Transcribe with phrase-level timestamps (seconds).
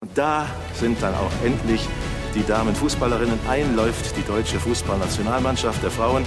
[0.00, 1.88] Und da sind dann auch endlich
[2.32, 3.36] die Damenfußballerinnen.
[3.48, 6.24] Einläuft die deutsche Fußballnationalmannschaft der Frauen.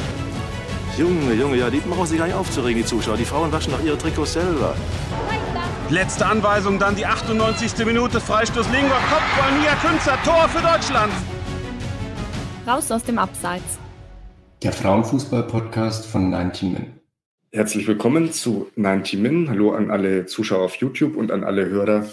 [0.98, 3.16] Junge, Junge, ja, die brauchen sich gar nicht aufzuregen, die Zuschauer.
[3.16, 4.76] Die Frauen waschen doch ihre Trikots selber.
[5.90, 7.86] Letzte Anweisung, dann die 98.
[7.86, 8.20] Minute.
[8.20, 11.14] Freistoß Lingor, Kopfball, Nia Künzer, Tor für Deutschland.
[12.68, 13.80] Raus aus dem Abseits.
[14.64, 16.86] Der Frauenfußball-Podcast von 90 Min.
[17.54, 19.50] Herzlich willkommen zu 90 Min.
[19.50, 22.06] Hallo an alle Zuschauer auf YouTube und an alle Hörer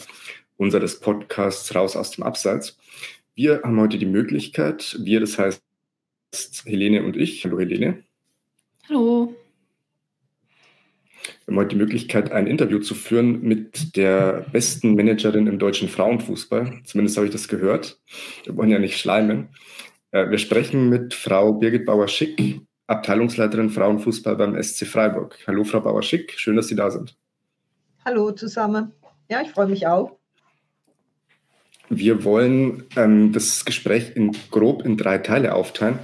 [0.58, 2.76] unseres Podcasts Raus aus dem Abseits.
[3.34, 5.62] Wir haben heute die Möglichkeit, wir, das heißt
[6.66, 7.44] Helene und ich.
[7.44, 8.02] Hallo Helene.
[8.88, 9.34] Hallo.
[11.44, 15.88] Wir haben heute die Möglichkeit, ein Interview zu führen mit der besten Managerin im deutschen
[15.88, 16.80] Frauenfußball.
[16.84, 18.00] Zumindest habe ich das gehört.
[18.44, 19.48] Wir wollen ja nicht schleimen.
[20.10, 25.38] Äh, wir sprechen mit Frau Birgit Bauer-Schick, Abteilungsleiterin Frauenfußball beim SC Freiburg.
[25.46, 26.32] Hallo, Frau Bauer-Schick.
[26.36, 27.16] Schön, dass Sie da sind.
[28.04, 28.92] Hallo zusammen.
[29.30, 30.18] Ja, ich freue mich auch.
[31.90, 35.98] Wir wollen ähm, das Gespräch in, grob in drei Teile aufteilen.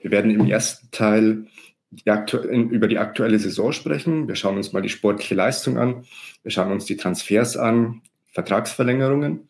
[0.00, 1.46] Wir werden im ersten Teil
[1.90, 2.04] die
[2.48, 4.28] in, über die aktuelle Saison sprechen.
[4.28, 6.04] Wir schauen uns mal die sportliche Leistung an.
[6.42, 9.48] Wir schauen uns die Transfers an, Vertragsverlängerungen.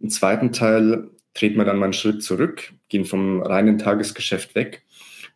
[0.00, 4.82] Im zweiten Teil treten wir dann mal einen Schritt zurück, gehen vom reinen Tagesgeschäft weg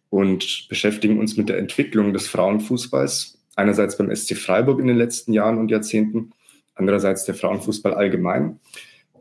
[0.08, 3.38] und beschäftigen uns mit der Entwicklung des Frauenfußballs.
[3.54, 6.32] Einerseits beim SC Freiburg in den letzten Jahren und Jahrzehnten,
[6.74, 8.58] andererseits der Frauenfußball allgemein.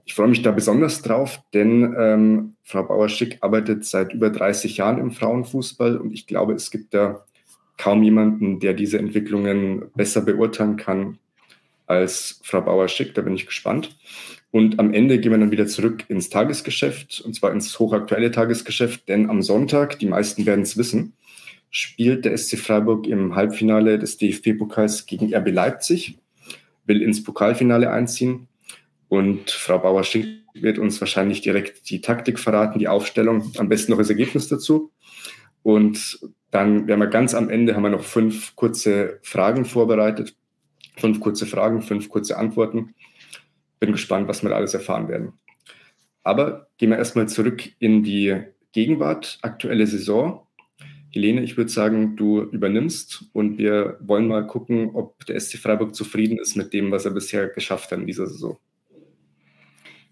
[0.09, 4.97] Ich freue mich da besonders drauf, denn ähm, Frau Bauer-Schick arbeitet seit über 30 Jahren
[4.97, 7.25] im Frauenfußball und ich glaube, es gibt da
[7.77, 11.19] kaum jemanden, der diese Entwicklungen besser beurteilen kann
[11.85, 13.13] als Frau Bauer-Schick.
[13.13, 13.99] Da bin ich gespannt.
[14.49, 19.07] Und am Ende gehen wir dann wieder zurück ins Tagesgeschäft, und zwar ins hochaktuelle Tagesgeschäft,
[19.09, 21.13] denn am Sonntag, die meisten werden es wissen,
[21.69, 26.17] spielt der SC Freiburg im Halbfinale des DFB-Pokals gegen RB Leipzig,
[26.87, 28.47] will ins Pokalfinale einziehen.
[29.09, 33.97] Und Frau Bauer-Schick wird uns wahrscheinlich direkt die Taktik verraten, die Aufstellung, am besten noch
[33.97, 34.91] das Ergebnis dazu.
[35.63, 36.19] Und
[36.51, 40.35] dann werden wir ganz am Ende, haben wir noch fünf kurze Fragen vorbereitet.
[40.97, 42.93] Fünf kurze Fragen, fünf kurze Antworten.
[43.79, 45.33] Bin gespannt, was wir alles erfahren werden.
[46.23, 48.37] Aber gehen wir erstmal zurück in die
[48.73, 50.45] Gegenwart, aktuelle Saison.
[51.11, 55.95] Helene, ich würde sagen, du übernimmst und wir wollen mal gucken, ob der SC Freiburg
[55.95, 58.59] zufrieden ist mit dem, was er bisher geschafft hat in dieser Saison.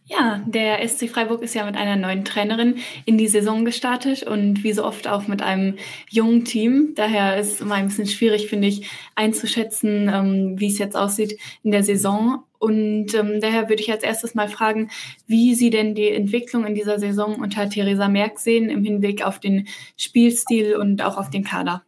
[0.09, 4.63] Ja, der SC Freiburg ist ja mit einer neuen Trainerin in die Saison gestartet und
[4.63, 5.75] wie so oft auch mit einem
[6.09, 6.94] jungen Team.
[6.95, 11.38] Daher ist es immer ein bisschen schwierig, finde ich, einzuschätzen, ähm, wie es jetzt aussieht
[11.62, 12.45] in der Saison.
[12.57, 14.90] Und ähm, daher würde ich als erstes mal fragen,
[15.28, 19.41] wie Sie denn die Entwicklung in dieser Saison unter Theresa Merck sehen im Hinblick auf
[19.41, 21.84] den Spielstil und auch auf den Kader.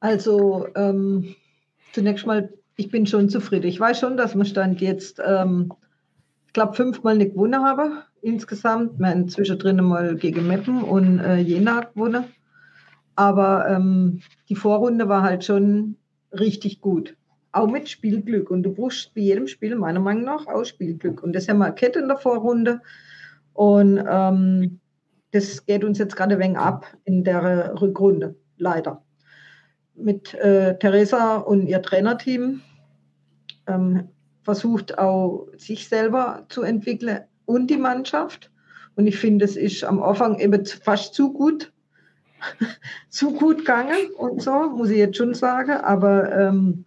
[0.00, 1.36] Also ähm,
[1.92, 3.68] zunächst mal, ich bin schon zufrieden.
[3.68, 5.72] Ich weiß schon, dass man Stand jetzt ähm,
[6.50, 8.98] ich glaube, fünfmal nicht gewonnen habe insgesamt.
[8.98, 12.24] Wir haben zwischendrin mal gegen Meppen und äh, Jena gewonnen.
[13.14, 15.94] Aber ähm, die Vorrunde war halt schon
[16.32, 17.16] richtig gut.
[17.52, 18.50] Auch mit Spielglück.
[18.50, 21.22] Und du brauchst bei jedem Spiel meiner Meinung nach auch Spielglück.
[21.22, 22.80] Und das haben wir erkannt in der Vorrunde.
[23.52, 24.80] Und ähm,
[25.30, 29.04] das geht uns jetzt gerade ein wenig ab in der Rückrunde, leider.
[29.94, 32.60] Mit äh, Theresa und ihr Trainerteam
[33.68, 34.08] ähm,
[34.42, 38.50] versucht auch sich selber zu entwickeln und die Mannschaft.
[38.96, 41.72] Und ich finde, es ist am Anfang eben fast zu gut,
[43.08, 45.72] zu gut gegangen und so, muss ich jetzt schon sagen.
[45.72, 46.84] Aber ähm,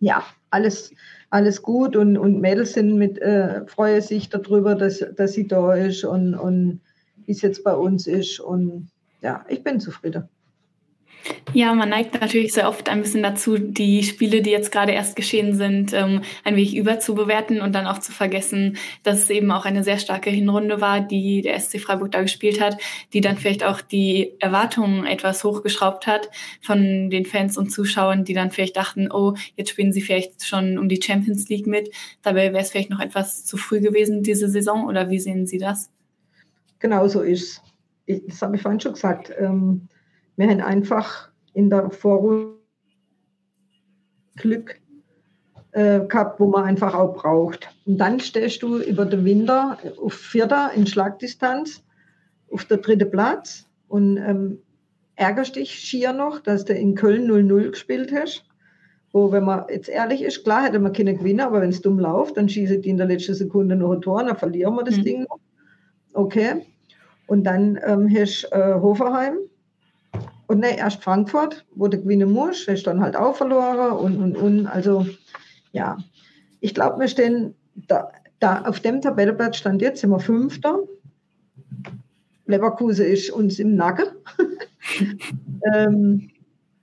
[0.00, 0.92] ja, alles,
[1.30, 5.74] alles gut und, und Mädels sind mit, äh, freuen sich darüber, dass, dass sie da
[5.74, 6.80] ist und, und
[7.24, 8.40] wie es jetzt bei uns ist.
[8.40, 8.88] Und
[9.20, 10.28] ja, ich bin zufrieden.
[11.52, 15.16] Ja, man neigt natürlich sehr oft ein bisschen dazu, die Spiele, die jetzt gerade erst
[15.16, 19.64] geschehen sind, ähm, ein wenig überzubewerten und dann auch zu vergessen, dass es eben auch
[19.64, 22.76] eine sehr starke Hinrunde war, die der SC Freiburg da gespielt hat,
[23.12, 26.28] die dann vielleicht auch die Erwartungen etwas hochgeschraubt hat
[26.60, 30.78] von den Fans und Zuschauern, die dann vielleicht dachten, oh, jetzt spielen sie vielleicht schon
[30.78, 31.90] um die Champions League mit.
[32.22, 35.58] Dabei wäre es vielleicht noch etwas zu früh gewesen, diese Saison, oder wie sehen Sie
[35.58, 35.90] das?
[36.80, 37.62] Genau so ist
[38.06, 38.22] es.
[38.26, 39.32] Das habe ich vorhin schon gesagt.
[39.38, 39.88] Ähm
[40.36, 42.56] wir haben einfach in der Vorrunde
[44.36, 44.80] Glück
[45.72, 47.68] äh, gehabt, wo man einfach auch braucht.
[47.86, 51.82] Und dann stehst du über den Winter auf Vierter in Schlagdistanz
[52.50, 54.58] auf der dritte Platz und ähm,
[55.16, 58.44] ärgerst dich schier noch, dass du in Köln 0-0 gespielt hast.
[59.12, 61.98] Wo, wenn man jetzt ehrlich ist, klar hätte man keine Gewinner, aber wenn es dumm
[61.98, 64.98] läuft, dann schießt die in der letzten Sekunde noch ein Tor, dann verlieren wir das
[64.98, 65.04] mhm.
[65.04, 65.40] Ding noch.
[66.12, 66.66] Okay.
[67.26, 69.38] Und dann ähm, hast du äh, Hoferheim,
[70.46, 74.36] und ne, erst Frankfurt, wo du gewinnen musst, ist dann halt auch verloren und, und,
[74.36, 74.66] und.
[74.66, 75.06] Also,
[75.72, 75.98] ja,
[76.60, 77.54] ich glaube, wir stehen
[77.88, 80.80] da da auf dem Tabellenblatt stand jetzt, sind wir Fünfter.
[82.46, 84.06] Leverkusen ist uns im Nacken.
[85.74, 86.30] ähm,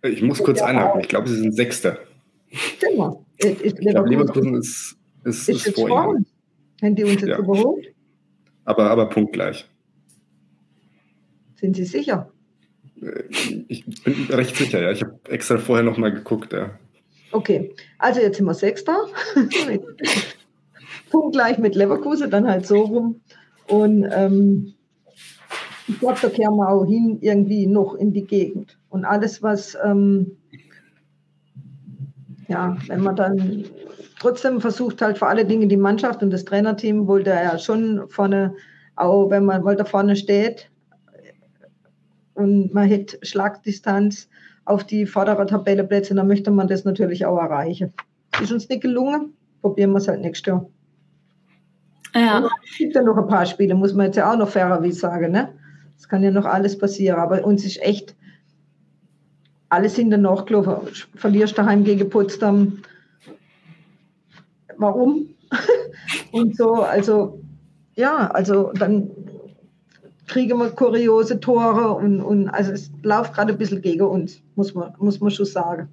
[0.01, 1.01] ich muss kurz ja, einhaken.
[1.01, 1.99] Ich glaube, sie sind Sechster.
[2.81, 3.25] Genau.
[3.37, 6.25] Ich glaube, Leverkusen ist, ist, ist, ist vor ihnen.
[6.81, 7.39] Haben die uns jetzt ja.
[7.39, 7.93] überholt?
[8.65, 9.69] Aber, aber punktgleich.
[11.55, 12.32] Sind Sie sicher?
[13.67, 14.91] Ich bin recht sicher, ja.
[14.91, 16.71] Ich habe extra vorher nochmal geguckt, ja.
[17.31, 19.07] Okay, also jetzt sind wir Sechster.
[21.13, 23.21] punktgleich mit Leverkusen, dann halt so rum.
[23.67, 24.73] Und ähm,
[25.87, 28.77] ich glaube, da kehren wir auch hin irgendwie noch in die Gegend.
[28.89, 30.37] Und alles, was, ähm,
[32.47, 33.65] ja, wenn man dann
[34.19, 38.55] trotzdem versucht halt vor alle Dinge die Mannschaft und das Trainerteam wollte ja schon vorne,
[38.95, 40.69] auch wenn man mal da vorne steht
[42.33, 44.29] und man hat Schlagdistanz
[44.65, 47.93] auf die vordere Tabelleplätze, dann möchte man das natürlich auch erreichen.
[48.41, 50.69] Ist uns nicht gelungen, probieren wir es halt nächstes Jahr.
[52.15, 52.49] Ja.
[52.63, 55.31] Es gibt ja noch ein paar Spiele, muss man jetzt ja auch noch fairerweise sagen.
[55.31, 55.49] Ne?
[55.97, 58.15] Es kann ja noch alles passieren, aber uns ist echt
[59.69, 60.75] alles in der nachgelaufen.
[61.15, 62.79] Verlierst daheim gegen Potsdam.
[64.77, 65.29] Warum?
[66.31, 67.39] Und so, also
[67.95, 69.09] ja, also dann
[70.33, 74.73] kriegen wir kuriose Tore und, und also es läuft gerade ein bisschen gegen uns, muss
[74.73, 75.87] man, muss man schon sagen.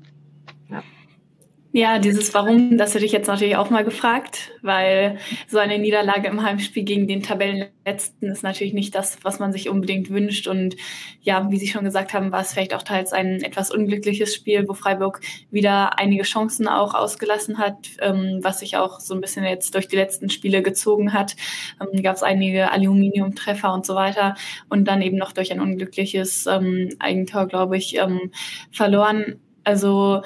[1.73, 6.27] Ja, dieses Warum, das hätte ich jetzt natürlich auch mal gefragt, weil so eine Niederlage
[6.27, 10.49] im Heimspiel gegen den Tabellenletzten ist natürlich nicht das, was man sich unbedingt wünscht.
[10.49, 10.75] Und
[11.23, 14.67] ja, wie Sie schon gesagt haben, war es vielleicht auch teils ein etwas unglückliches Spiel,
[14.67, 15.21] wo Freiburg
[15.53, 19.87] wieder einige Chancen auch ausgelassen hat, ähm, was sich auch so ein bisschen jetzt durch
[19.87, 21.37] die letzten Spiele gezogen hat.
[21.81, 24.35] Ähm, Gab es einige Aluminiumtreffer und so weiter
[24.71, 28.33] und dann eben noch durch ein unglückliches ähm, Eigentor, glaube ich, ähm,
[28.73, 29.39] verloren.
[29.63, 30.23] Also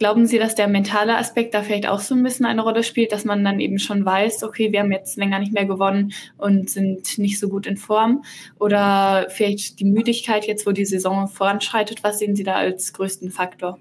[0.00, 3.12] Glauben Sie, dass der mentale Aspekt da vielleicht auch so ein bisschen eine Rolle spielt,
[3.12, 6.70] dass man dann eben schon weiß, okay, wir haben jetzt länger nicht mehr gewonnen und
[6.70, 8.24] sind nicht so gut in Form?
[8.58, 13.30] Oder vielleicht die Müdigkeit jetzt, wo die Saison voranschreitet, was sehen Sie da als größten
[13.30, 13.78] Faktor?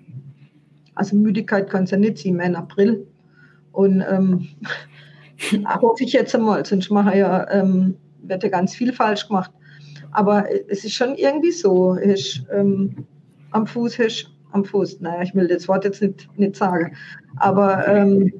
[0.93, 3.07] Also Müdigkeit kann es ja nicht sein, im April.
[3.71, 4.49] Und ähm,
[5.81, 9.51] hoffe ich jetzt einmal, sonst mache ja, ähm, wird ja ganz viel falsch gemacht.
[10.11, 13.05] Aber es ist schon irgendwie so, ich, ähm,
[13.51, 15.01] am Fuß ist am Fuß.
[15.01, 16.95] Naja, ich will das Wort jetzt nicht, nicht sagen.
[17.37, 18.33] Aber ähm,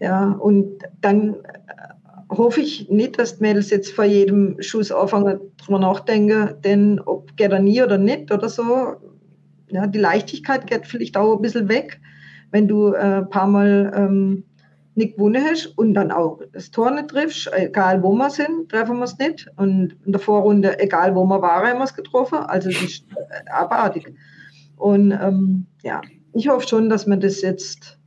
[0.00, 5.40] ja, und dann äh, hoffe ich nicht, dass die Mädels jetzt vor jedem Schuss anfangen,
[5.56, 8.96] drüber nachdenken, denn ob geht er nie oder nicht oder so.
[9.70, 12.00] Ja, die Leichtigkeit geht vielleicht auch ein bisschen weg,
[12.50, 14.44] wenn du äh, ein paar Mal ähm,
[14.98, 18.98] nicht gewonnen hast und dann auch das Tor nicht triffst, egal wo wir sind, treffen
[18.98, 19.46] wir es nicht.
[19.56, 22.38] Und in der Vorrunde, egal wo wir waren, haben wir es getroffen.
[22.38, 24.12] Also das ist äh, abartig.
[24.78, 26.00] Und ähm, ja,
[26.32, 27.98] ich hoffe schon, dass wir das jetzt,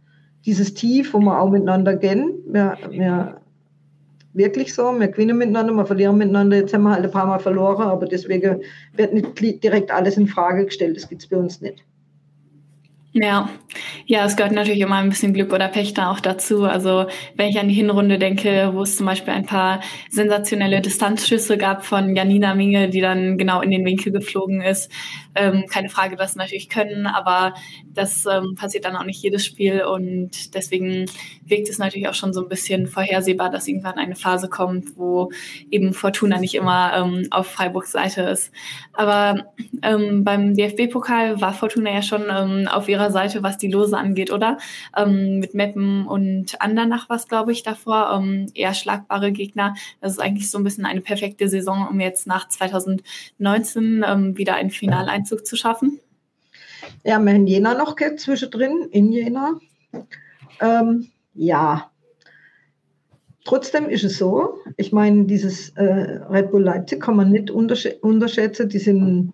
[0.45, 3.41] dieses Tief, wo wir auch miteinander gehen, wir, wir
[4.33, 7.39] wirklich so, wir gewinnen miteinander, wir verlieren miteinander, jetzt haben wir halt ein paar Mal
[7.39, 8.61] verloren, aber deswegen
[8.93, 11.83] wird nicht direkt alles in Frage gestellt, das gibt es bei uns nicht.
[13.13, 13.49] Ja,
[14.05, 16.63] ja, es gehört natürlich immer ein bisschen Glück oder Pech da auch dazu.
[16.63, 21.57] Also wenn ich an die Hinrunde denke, wo es zum Beispiel ein paar sensationelle Distanzschüsse
[21.57, 24.89] gab von Janina Minge, die dann genau in den Winkel geflogen ist.
[25.35, 27.53] Ähm, keine Frage, das natürlich können, aber
[27.93, 31.05] das ähm, passiert dann auch nicht jedes Spiel und deswegen
[31.45, 35.31] wirkt es natürlich auch schon so ein bisschen vorhersehbar, dass irgendwann eine Phase kommt, wo
[35.69, 38.51] eben Fortuna nicht immer ähm, auf Freiburgs Seite ist.
[38.93, 39.45] Aber
[39.81, 44.31] ähm, beim DFB-Pokal war Fortuna ja schon ähm, auf ihrer Seite, was die Lose angeht,
[44.31, 44.57] oder?
[44.95, 48.21] Ähm, mit Meppen und Andernach was, glaube ich, davor.
[48.53, 49.73] Eher schlagbare Gegner.
[50.01, 54.55] Das ist eigentlich so ein bisschen eine perfekte Saison, um jetzt nach 2019 ähm, wieder
[54.55, 54.69] einen
[55.21, 55.99] Finaleinzug zu schaffen.
[57.03, 59.59] Ja, wir haben Jena noch zwischendrin, in Jena.
[60.59, 61.87] Ähm, ja,
[63.43, 67.87] Trotzdem ist es so, ich meine, dieses äh, Red Bull Leipzig kann man nicht untersch
[68.01, 68.69] unterschätzen.
[68.69, 69.33] Die sind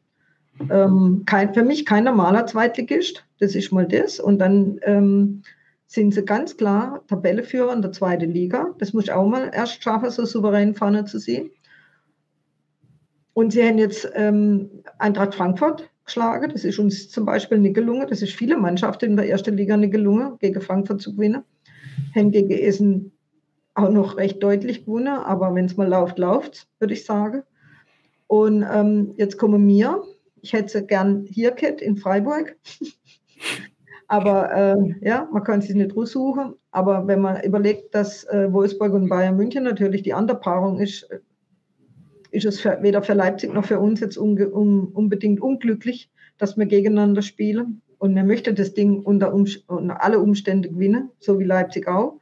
[0.70, 3.26] ähm, kein, für mich kein normaler Zweitligist.
[3.40, 4.22] Das ist mal das.
[4.22, 5.42] Und dann ähm,
[5.88, 8.74] sind sie ganz klar Tabelleführer in der zweiten Liga.
[8.80, 11.50] Das muss ich auch mal erst schaffen, so souverän vorne zu sehen.
[13.38, 14.68] Und sie haben jetzt ähm,
[14.98, 16.50] Eintracht Frankfurt geschlagen.
[16.52, 18.08] Das ist uns zum Beispiel nicht gelungen.
[18.10, 21.44] Das ist viele Mannschaften in der ersten Liga nicht gelungen, gegen Frankfurt zu gewinnen.
[22.16, 23.12] Haben gegen Essen
[23.76, 27.44] auch noch recht deutlich gewonnen, aber wenn es mal läuft, läuft würde ich sagen.
[28.26, 30.02] Und ähm, jetzt kommen wir
[30.42, 32.56] ich hätte sie gern hier gehabt in Freiburg.
[34.08, 36.56] Aber äh, ja, man kann sie nicht raussuchen.
[36.72, 41.08] Aber wenn man überlegt, dass äh, Wolfsburg und Bayern München natürlich die andere Paarung ist,
[42.38, 46.58] ist es für, weder für Leipzig noch für uns jetzt un, un, unbedingt unglücklich, dass
[46.58, 47.82] wir gegeneinander spielen.
[47.98, 52.20] Und man möchte das Ding unter, unter alle Umstände gewinnen, so wie Leipzig auch.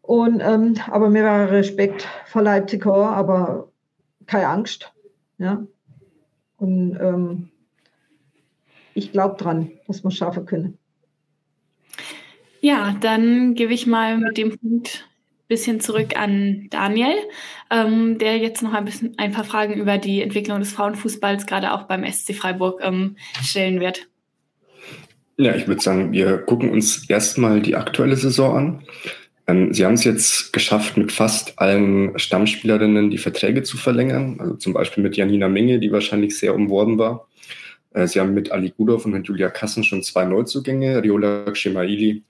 [0.00, 3.70] Und, ähm, aber mir war Respekt vor Leipzig, aber
[4.26, 4.92] keine Angst.
[5.38, 5.66] Ja.
[6.56, 7.50] Und ähm,
[8.94, 10.78] ich glaube dran, dass wir es schaffen können.
[12.60, 15.06] Ja, dann gebe ich mal mit dem Punkt
[15.48, 17.14] bisschen zurück an Daniel,
[17.70, 21.72] ähm, der jetzt noch ein, bisschen, ein paar Fragen über die Entwicklung des Frauenfußballs gerade
[21.72, 24.08] auch beim SC Freiburg ähm, stellen wird.
[25.36, 28.82] Ja, ich würde sagen, wir gucken uns erstmal die aktuelle Saison an.
[29.46, 34.36] Ähm, Sie haben es jetzt geschafft, mit fast allen Stammspielerinnen die Verträge zu verlängern.
[34.38, 37.28] Also zum Beispiel mit Janina Menge, die wahrscheinlich sehr umworben war.
[37.92, 42.22] Äh, Sie haben mit Ali Gudov und mit Julia Kassen schon zwei Neuzugänge, Riola Cemaili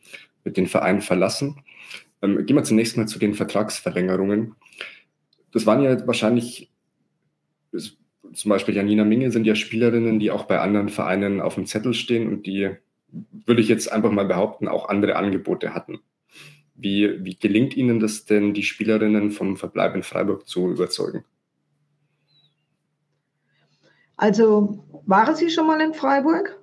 [0.44, 1.56] mit den Verein verlassen.
[2.25, 4.54] Ähm, gehen wir zunächst mal zu den Vertragsverlängerungen.
[5.52, 6.73] Das waren ja wahrscheinlich,
[7.73, 11.93] zum Beispiel Janina Minge sind ja Spielerinnen, die auch bei anderen Vereinen auf dem Zettel
[11.95, 12.71] stehen und die,
[13.47, 16.00] würde ich jetzt einfach mal behaupten, auch andere Angebote hatten.
[16.75, 21.25] Wie, wie gelingt Ihnen das denn, die Spielerinnen vom Verbleib in Freiburg zu überzeugen?
[24.16, 26.59] Also, waren Sie schon mal in Freiburg?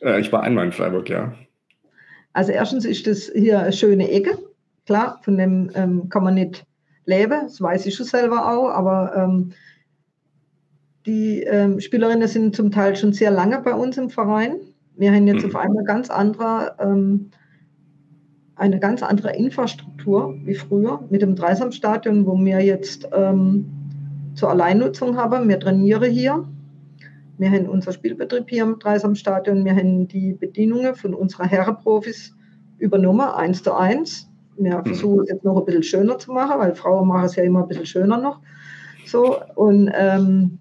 [0.00, 1.36] Äh, ich war einmal in Freiburg, ja.
[2.32, 4.36] Also erstens ist das hier eine schöne Ecke.
[4.86, 6.66] Klar, von dem ähm, kann man nicht
[7.06, 9.52] leben, das weiß ich schon selber auch, aber ähm,
[11.06, 14.56] die ähm, Spielerinnen sind zum Teil schon sehr lange bei uns im Verein.
[14.96, 15.50] Wir haben jetzt mhm.
[15.50, 17.30] auf einmal ganz andere ähm,
[18.56, 23.66] eine ganz andere Infrastruktur wie früher mit dem Dreisamstadion, wo wir jetzt ähm,
[24.34, 25.48] zur Alleinnutzung haben.
[25.48, 26.44] Wir trainieren hier.
[27.36, 29.64] Wir haben unseren Spielbetrieb hier im Dreisamstadion.
[29.64, 32.34] Wir haben die Bedienungen von unserer Herrenprofis
[32.78, 34.28] übernommen, eins zu eins.
[34.56, 34.86] Wir mhm.
[34.86, 37.62] versuchen es jetzt noch ein bisschen schöner zu machen, weil Frauen machen es ja immer
[37.62, 38.40] ein bisschen schöner noch.
[39.06, 40.58] So, und, ähm,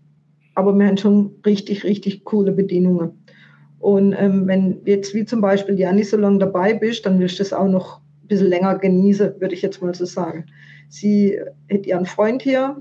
[0.55, 3.23] aber wir haben schon richtig, richtig coole Bedienungen.
[3.79, 7.39] Und ähm, wenn jetzt wie zum Beispiel ja nicht so lange dabei bist, dann willst
[7.39, 10.45] du das auch noch ein bisschen länger genießen, würde ich jetzt mal so sagen.
[10.89, 11.37] Sie
[11.71, 12.77] hat ihren Freund hier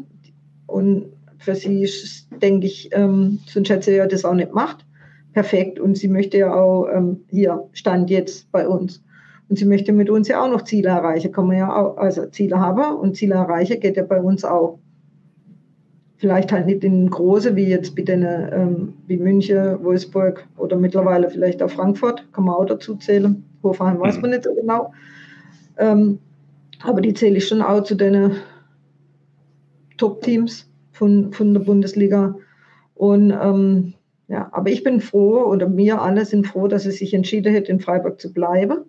[0.67, 1.07] und
[1.39, 4.85] für sie ist, denke ich, ähm, sonst hätte sie ja das auch nicht gemacht.
[5.33, 5.81] Perfekt.
[5.81, 9.03] Und sie möchte ja auch ähm, hier, Stand jetzt bei uns.
[9.53, 11.31] Und sie möchte mit uns ja auch noch Ziele erreichen.
[11.31, 14.79] Kann man ja auch, also Ziele haben und Ziele erreichen geht ja bei uns auch
[16.17, 21.29] vielleicht halt nicht in große, wie jetzt bei den, ähm, wie München, Wolfsburg oder mittlerweile
[21.29, 23.45] vielleicht auch Frankfurt, kann man auch dazu zählen.
[23.63, 24.95] Hofheim weiß man nicht so genau.
[25.77, 26.19] Ähm,
[26.83, 28.37] aber die zähle ich schon auch zu den
[29.99, 32.37] Top-Teams von, von der Bundesliga.
[32.95, 33.93] Und ähm,
[34.29, 37.69] ja, aber ich bin froh oder wir alle sind froh, dass es sich entschieden hat,
[37.69, 38.87] in Freiburg zu bleiben.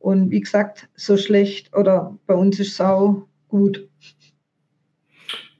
[0.00, 3.86] Und wie gesagt, so schlecht oder bei uns ist es auch gut.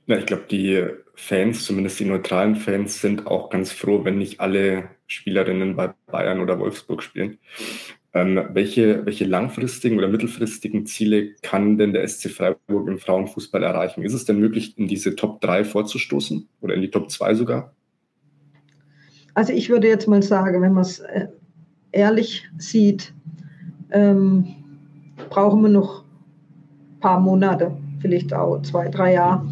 [0.07, 4.41] Ja, ich glaube, die Fans, zumindest die neutralen Fans, sind auch ganz froh, wenn nicht
[4.41, 7.39] alle Spielerinnen bei Bayern oder Wolfsburg spielen.
[8.13, 14.03] Ähm, welche, welche langfristigen oder mittelfristigen Ziele kann denn der SC Freiburg im Frauenfußball erreichen?
[14.03, 17.75] Ist es denn möglich, in diese Top 3 vorzustoßen oder in die Top 2 sogar?
[19.35, 21.29] Also ich würde jetzt mal sagen, wenn man es äh,
[21.93, 23.15] ehrlich sieht,
[23.93, 24.47] ähm,
[25.29, 29.43] brauchen wir noch ein paar Monate, vielleicht auch zwei, drei Jahre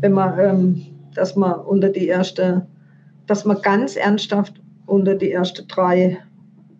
[0.00, 2.66] wenn man, ähm, dass man unter die erste,
[3.26, 6.18] dass man ganz ernsthaft unter die erste drei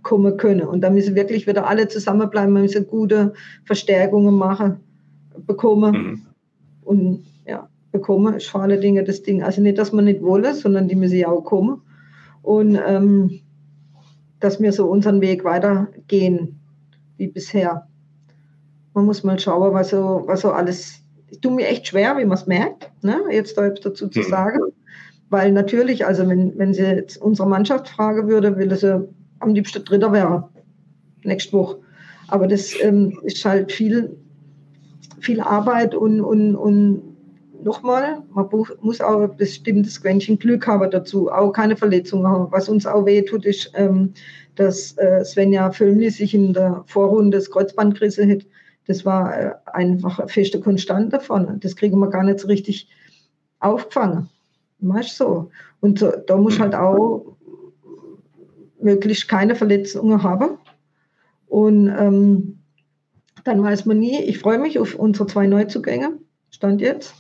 [0.03, 0.63] kommen können.
[0.63, 3.35] Und da müssen wirklich wieder alle zusammenbleiben, man müssen gute
[3.65, 4.81] Verstärkungen machen,
[5.47, 5.93] bekommen.
[5.93, 6.23] Mhm.
[6.83, 9.43] Und ja, bekommen ist vor allen Dingen das Ding.
[9.43, 11.83] Also nicht, dass man nicht wolle, sondern die müssen ja auch kommen.
[12.43, 13.41] Und ähm,
[14.41, 16.58] dass wir so unseren Weg weitergehen
[17.19, 17.87] wie bisher.
[18.95, 22.25] Man muss mal schauen, was so, was so alles ich tue mir echt schwer, wie
[22.25, 23.21] man es merkt, ne?
[23.31, 24.25] jetzt da dazu zu mhm.
[24.25, 24.61] sagen.
[25.31, 29.07] Weil natürlich, also wenn, wenn sie jetzt unsere Mannschaft fragen würde, will sie
[29.41, 30.49] am liebsten Dritter wäre,
[31.23, 31.79] nächste Woche.
[32.29, 34.17] Aber das ähm, ist halt viel,
[35.21, 37.08] viel Arbeit und, und, und
[37.63, 38.49] nochmal, man
[38.81, 42.51] muss auch ein bestimmtes Quäntchen Glück haben dazu, auch keine Verletzungen haben.
[42.51, 44.13] Was uns auch wehtut, ist, ähm,
[44.55, 48.47] dass äh, Svenja Völmli sich in der Vorrunde das Kreuzband gerissen hat.
[48.87, 51.61] Das war äh, einfach eine feste Konstante davon.
[51.61, 52.89] Das kriegen wir gar nicht so richtig
[53.61, 54.29] aufgefangen.
[54.81, 55.51] Weißt so.
[55.81, 57.37] Und so, da muss halt auch
[58.81, 60.59] möglichst keine Verletzungen haben.
[61.47, 62.59] Und ähm,
[63.45, 66.19] dann weiß man nie, ich freue mich auf unsere zwei Neuzugänge,
[66.51, 67.15] Stand jetzt,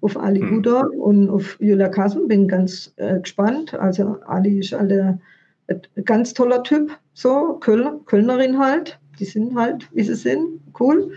[0.00, 0.64] auf Ali mhm.
[0.98, 3.74] Und auf Julia Kassen, bin ganz äh, gespannt.
[3.74, 5.20] Also Ali ist halt ein,
[5.68, 11.12] ein ganz toller Typ, so, Köln, Kölnerin halt die sind halt, wie sie sind, cool.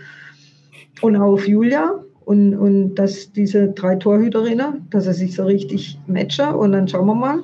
[1.00, 5.98] Und auch auf Julia und, und dass diese drei Torhüterinnen, dass er sich so richtig
[6.06, 7.42] matchen und dann schauen wir mal,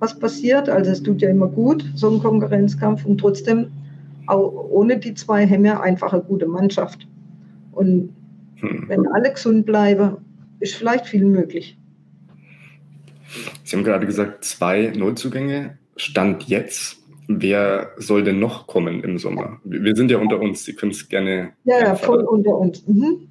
[0.00, 0.68] was passiert.
[0.68, 3.68] Also es tut ja immer gut, so ein Konkurrenzkampf und trotzdem,
[4.26, 7.06] auch ohne die zwei wir einfach eine gute Mannschaft.
[7.72, 8.10] Und
[8.56, 8.84] hm.
[8.88, 10.16] wenn alle gesund bleiben,
[10.60, 11.78] ist vielleicht viel möglich.
[13.64, 15.78] Sie haben gerade gesagt, zwei Neuzugänge.
[15.96, 16.96] Stand jetzt.
[17.26, 19.60] Wer soll denn noch kommen im Sommer?
[19.64, 21.50] Wir sind ja unter uns, Sie können es gerne.
[21.64, 22.86] Ja, ja, voll unter uns.
[22.86, 23.28] Mhm.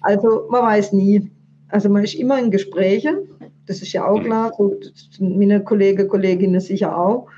[0.00, 1.30] Also man weiß nie.
[1.68, 3.28] Also man ist immer in Gesprächen,
[3.66, 4.24] das ist ja auch mhm.
[4.24, 4.76] klar, so,
[5.20, 7.28] meine Kollegen, Kolleginnen sicher auch.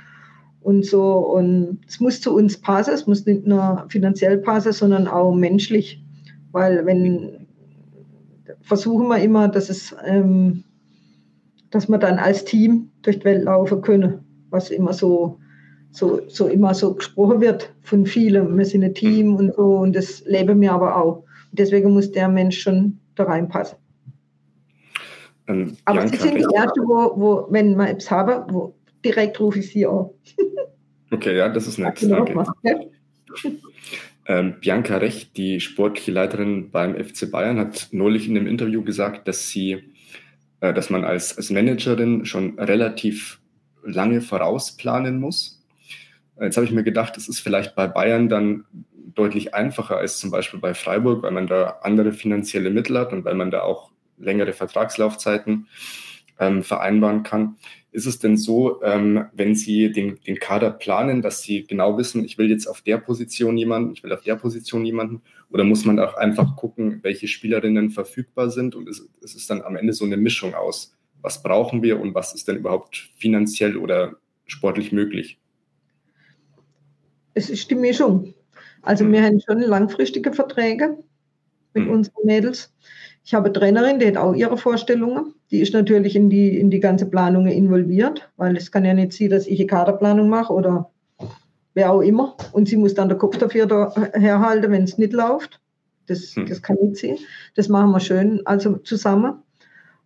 [0.61, 5.09] Und so, und es muss zu uns passen, es muss nicht nur finanziell passen, sondern
[5.09, 6.03] auch menschlich.
[6.53, 7.38] Weil wenn
[8.63, 10.65] versuchen wir immer, dass es ähm,
[11.71, 15.39] dass wir dann als Team durch die Welt laufen können, was immer so,
[15.91, 18.57] so, so immer so gesprochen wird von vielen.
[18.57, 21.17] Wir sind ein Team und so und das leben wir aber auch.
[21.51, 23.79] Und deswegen muss der Mensch schon da reinpassen.
[25.47, 28.75] Ähm, aber Sie sind die Erste, wo, wo, wenn wir etwas haben, wo
[29.05, 30.11] direkt rufe ich Sie an.
[31.11, 32.03] okay, ja, das ist nett.
[32.03, 32.45] Danke.
[34.29, 39.27] Ähm, Bianca Recht, die sportliche Leiterin beim FC Bayern, hat neulich in einem Interview gesagt,
[39.27, 39.83] dass sie
[40.61, 43.41] äh, dass man als, als Managerin schon relativ
[43.85, 45.65] lange vorausplanen muss.
[46.41, 48.65] Jetzt habe ich mir gedacht, es ist vielleicht bei Bayern dann
[49.15, 53.25] deutlich einfacher als zum Beispiel bei Freiburg, weil man da andere finanzielle Mittel hat und
[53.25, 55.67] weil man da auch längere Vertragslaufzeiten
[56.39, 57.57] ähm, vereinbaren kann.
[57.99, 62.25] Ist es denn so, ähm, wenn Sie den, den Kader planen, dass Sie genau wissen,
[62.25, 65.21] ich will jetzt auf der Position jemanden, ich will auf der Position jemanden?
[65.51, 68.77] Oder muss man auch einfach gucken, welche Spielerinnen verfügbar sind?
[68.77, 72.15] Und es, es ist dann am Ende so eine Mischung aus, was brauchen wir und
[72.15, 74.15] was ist denn überhaupt finanziell oder
[74.47, 75.41] sportlich möglich?
[77.35, 78.33] Es ist die Mischung.
[78.83, 79.13] Also hm.
[79.13, 80.99] wir haben schon langfristige Verträge
[81.75, 81.91] mit hm.
[81.91, 82.73] unseren Mädels.
[83.29, 85.35] Ich habe eine Trainerin, die hat auch ihre Vorstellungen.
[85.51, 89.13] Die ist natürlich in die, in die ganze Planung involviert, weil es kann ja nicht
[89.13, 90.91] sein, dass ich eine Kaderplanung mache oder
[91.75, 92.39] wer auch immer.
[92.53, 95.61] Und sie muss dann den Kopf dafür da herhalten, wenn es nicht läuft.
[96.07, 96.47] Das, hm.
[96.47, 97.19] das kann nicht sein.
[97.55, 99.35] Das machen wir schön also zusammen.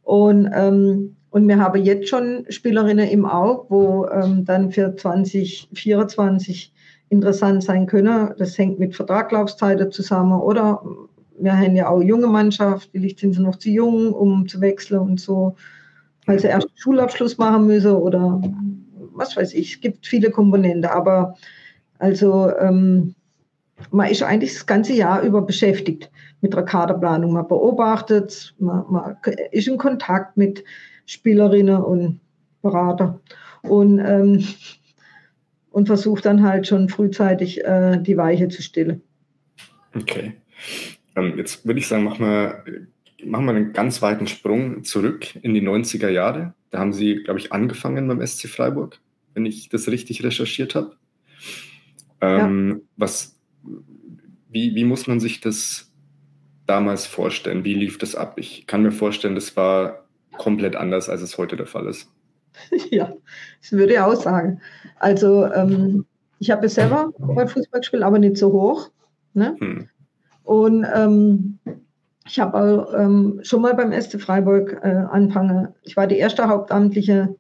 [0.03, 6.75] Und, ähm, und wir haben jetzt schon Spielerinnen im Auge, wo ähm, dann für 2024
[7.09, 8.35] interessant sein können.
[8.37, 10.83] Das hängt mit Vertraglaufzeiten zusammen oder
[11.43, 15.01] wir haben ja auch junge Mannschaft, vielleicht sind sie noch zu jung, um zu wechseln
[15.01, 15.57] und so,
[16.27, 18.41] weil sie erst Schulabschluss machen müssen oder
[19.15, 19.75] was weiß ich.
[19.75, 21.35] Es gibt viele Komponenten, aber
[21.99, 23.15] also ähm,
[23.91, 27.33] man ist eigentlich das ganze Jahr über beschäftigt mit der Kaderplanung.
[27.33, 29.17] Man beobachtet, man, man
[29.51, 30.65] ist in Kontakt mit
[31.07, 32.21] Spielerinnen und
[32.63, 33.21] Berater
[33.63, 34.45] und, ähm,
[35.71, 39.03] und versucht dann halt schon frühzeitig äh, die Weiche zu stellen.
[39.95, 40.35] Okay.
[41.17, 42.65] Ähm, jetzt würde ich sagen, machen wir,
[43.25, 46.55] machen wir einen ganz weiten Sprung zurück in die 90er Jahre.
[46.71, 48.99] Da haben Sie, glaube ich, angefangen beim SC Freiburg,
[49.35, 50.97] wenn ich das richtig recherchiert habe.
[52.21, 52.77] Ähm, ja.
[52.97, 53.39] was,
[54.49, 55.93] wie, wie muss man sich das
[56.67, 57.65] damals vorstellen?
[57.65, 58.35] Wie lief das ab?
[58.39, 60.07] Ich kann mir vorstellen, das war
[60.39, 62.09] komplett anders, als es heute der Fall ist.
[62.91, 63.13] Ja,
[63.61, 64.61] das würde ich auch sagen.
[64.99, 66.05] Also ähm,
[66.39, 68.91] ich habe selber Fußball gespielt, aber nicht so hoch.
[69.33, 69.57] Ne?
[69.59, 69.89] Hm.
[70.45, 71.59] Und ähm,
[72.27, 75.69] ich habe auch ähm, schon mal beim SC Freiburg äh, angefangen.
[75.83, 77.35] Ich war die erste hauptamtliche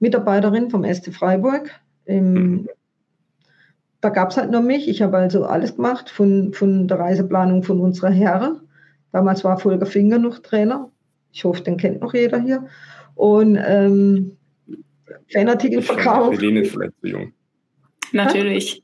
[0.00, 1.70] Mitarbeiterin vom SC Freiburg.
[2.04, 2.68] Im, mhm.
[4.00, 4.88] Da gab es halt nur mich.
[4.88, 8.60] Ich habe also alles gemacht, von, von der Reiseplanung von unserer Herren.
[9.12, 10.90] Damals war Volker Finger noch Trainer.
[11.32, 12.66] Ich hoffe, den kennt noch jeder hier.
[13.14, 14.36] Und ähm,
[15.32, 16.38] Fanartikel verkauft.
[16.38, 17.32] Helene ist vielleicht zu jung.
[18.12, 18.82] Natürlich.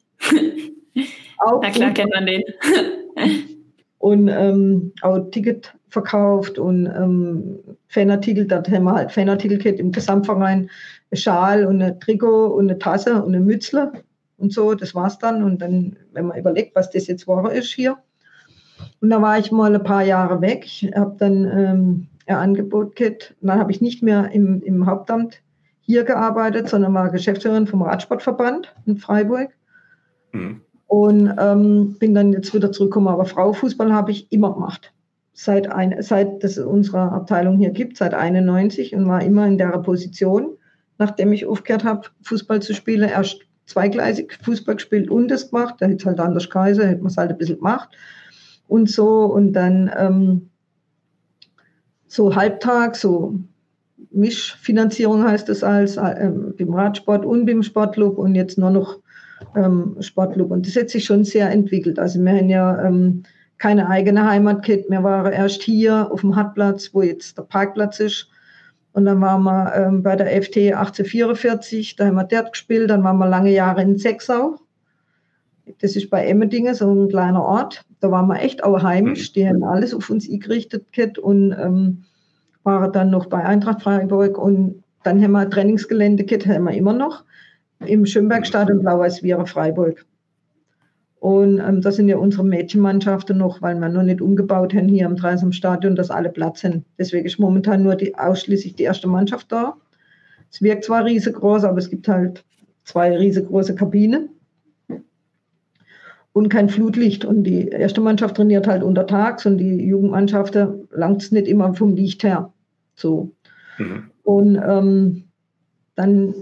[1.62, 2.42] Na klar kennt man den.
[4.00, 7.58] Und ähm, auch Ticket verkauft und ähm,
[7.88, 10.70] Fanartikel, da haben wir halt Fanartikel im Gesamtverein,
[11.10, 13.92] ein Schal und ein Trikot und eine Tasse und eine Mützle
[14.38, 15.42] und so, das war's dann.
[15.42, 17.98] Und dann, wenn man überlegt, was das jetzt Woche ist hier.
[19.02, 20.66] Und da war ich mal ein paar Jahre weg.
[20.96, 23.34] Habe dann ähm, ein Angebot gehabt.
[23.42, 25.42] Dann habe ich nicht mehr im, im Hauptamt
[25.82, 29.50] hier gearbeitet, sondern war Geschäftsführerin vom Radsportverband in Freiburg.
[30.32, 30.62] Mhm.
[30.90, 33.06] Und ähm, bin dann jetzt wieder zurückgekommen.
[33.06, 34.92] Aber Frauenfußball habe ich immer gemacht.
[35.32, 39.68] Seit, ein, seit es unsere Abteilung hier gibt, seit 91 und war immer in der
[39.78, 40.56] Position,
[40.98, 43.08] nachdem ich aufgehört habe, Fußball zu spielen.
[43.08, 45.76] Erst zweigleisig Fußball gespielt und das gemacht.
[45.78, 47.90] Da hätte es halt anders geheißen, hätte man es halt ein bisschen gemacht.
[48.66, 49.26] Und so.
[49.26, 50.50] Und dann ähm,
[52.08, 53.36] so Halbtag, so
[54.10, 58.98] Mischfinanzierung heißt es als äh, beim Radsport und beim Sportclub und jetzt nur noch
[59.54, 60.50] ähm, Sportclub.
[60.50, 61.98] Und das hat sich schon sehr entwickelt.
[61.98, 63.22] Also wir haben ja ähm,
[63.58, 64.88] keine eigene Heimat gehabt.
[64.88, 68.28] Wir waren erst hier auf dem Hartplatz, wo jetzt der Parkplatz ist.
[68.92, 72.90] Und dann waren wir ähm, bei der FT 1844, da haben wir dort gespielt.
[72.90, 74.56] Dann waren wir lange Jahre in Sechsau
[75.80, 77.84] Das ist bei Emmendingen, so ein kleiner Ort.
[78.00, 79.32] Da waren wir echt auch heimisch.
[79.32, 82.04] Die haben alles auf uns eingerichtet und ähm,
[82.64, 86.72] waren dann noch bei Eintracht Freiburg und dann haben wir ein Trainingsgelände gehabt, haben wir
[86.72, 87.24] immer noch
[87.86, 90.04] im Schönbergstadion Blau-Weiß-Viera Freiburg.
[91.20, 95.06] Und ähm, da sind ja unsere Mädchenmannschaften noch, weil wir noch nicht umgebaut haben hier
[95.06, 96.84] am Dreisam Stadion, dass alle Platz sind.
[96.98, 99.76] Deswegen ist momentan nur die, ausschließlich die erste Mannschaft da.
[100.50, 102.42] Es wirkt zwar riesengroß, aber es gibt halt
[102.84, 104.30] zwei riesengroße Kabinen
[106.32, 107.26] und kein Flutlicht.
[107.26, 111.94] Und die erste Mannschaft trainiert halt untertags und die Jugendmannschaften langt es nicht immer vom
[111.94, 112.52] Licht her.
[112.94, 113.32] So.
[113.78, 114.10] Mhm.
[114.22, 115.24] Und ähm,
[115.96, 116.34] dann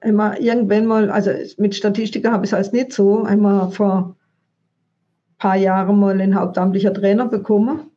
[0.00, 5.38] einmal irgendwann mal, also mit Statistiker habe ich es als nicht so, einmal vor ein
[5.38, 7.90] paar Jahren mal ein hauptamtlicher Trainer bekommen.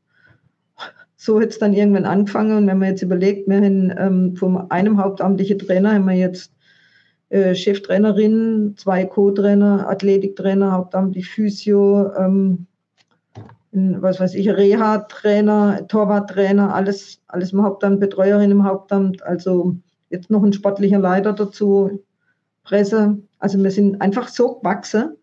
[1.15, 4.71] So hat es dann irgendwann angefangen und wenn man jetzt überlegt, wir haben ähm, von
[4.71, 6.51] einem hauptamtlichen Trainer haben wir jetzt
[7.29, 12.65] äh, Cheftrainerin, zwei Co-Trainer, Athletiktrainer, hauptamtlich Physio, ähm,
[13.71, 19.77] was weiß ich, Reha-Trainer, Torwarttrainer, alles, alles im Hauptamt, Betreuerin im Hauptamt, also
[20.12, 22.04] jetzt noch ein sportlicher Leiter dazu,
[22.63, 23.17] Presse.
[23.39, 25.15] Also wir sind einfach so gewachsen,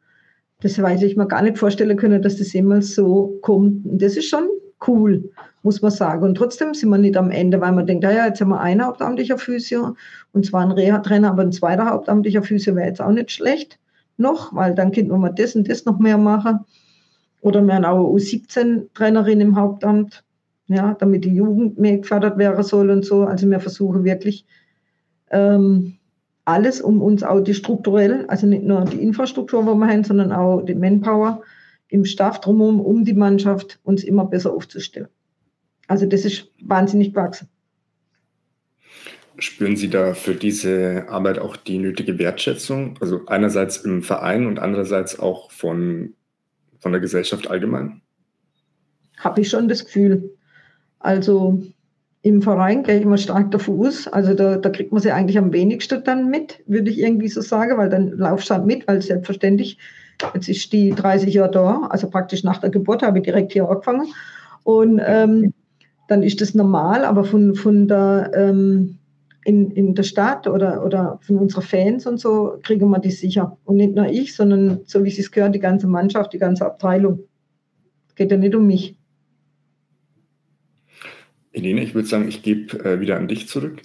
[0.61, 3.87] das weiß ich mir gar nicht vorstellen können, dass das jemals so kommt.
[3.87, 4.49] Und das ist schon
[4.87, 5.31] cool,
[5.63, 6.25] muss man sagen.
[6.25, 8.85] Und trotzdem sind wir nicht am Ende, weil man denkt, ja, jetzt haben wir einen
[8.85, 9.95] hauptamtlicher Physio
[10.33, 13.79] und zwar ein Reha-Trainer, aber ein zweiter hauptamtlicher Physio wäre jetzt auch nicht schlecht
[14.17, 16.61] noch, weil dann könnten wir das und das noch mehr machen.
[17.41, 20.25] Oder wir haben auch eine U17-Trainerin im Hauptamt,
[20.67, 23.23] ja, damit die Jugend mehr gefördert werden soll und so.
[23.23, 24.45] Also wir versuchen wirklich
[25.31, 25.99] ähm,
[26.45, 30.33] alles, um uns auch die strukturell, also nicht nur die Infrastruktur, wo wir haben, sondern
[30.33, 31.43] auch die Manpower,
[31.89, 35.09] im Staff drumherum, um die Mannschaft uns immer besser aufzustellen.
[35.87, 37.49] Also das ist wahnsinnig gewachsen.
[39.39, 42.99] Spüren Sie da für diese Arbeit auch die nötige Wertschätzung?
[43.01, 46.15] Also einerseits im Verein und andererseits auch von,
[46.79, 48.03] von der Gesellschaft allgemein?
[49.19, 50.37] Habe ich schon das Gefühl.
[50.99, 51.63] Also
[52.23, 54.09] im Verein gehe ich immer stark davon aus.
[54.09, 57.41] Also da, da kriegt man sie eigentlich am wenigsten dann mit, würde ich irgendwie so
[57.41, 59.79] sagen, weil dann laufst du halt mit, weil selbstverständlich
[60.35, 63.69] Jetzt ist die 30 Jahre da, also praktisch nach der Geburt habe ich direkt hier
[63.69, 64.09] angefangen.
[64.65, 65.55] Und ähm,
[66.09, 68.99] dann ist das normal, aber von, von der, ähm,
[69.45, 73.57] in, in der Stadt oder, oder von unseren Fans und so kriegen wir die sicher.
[73.65, 77.21] Und nicht nur ich, sondern so wie es gehört, die ganze Mannschaft, die ganze Abteilung.
[78.09, 78.98] Es geht ja nicht um mich.
[81.59, 83.83] Helene, ich würde sagen, ich gebe äh, wieder an dich zurück.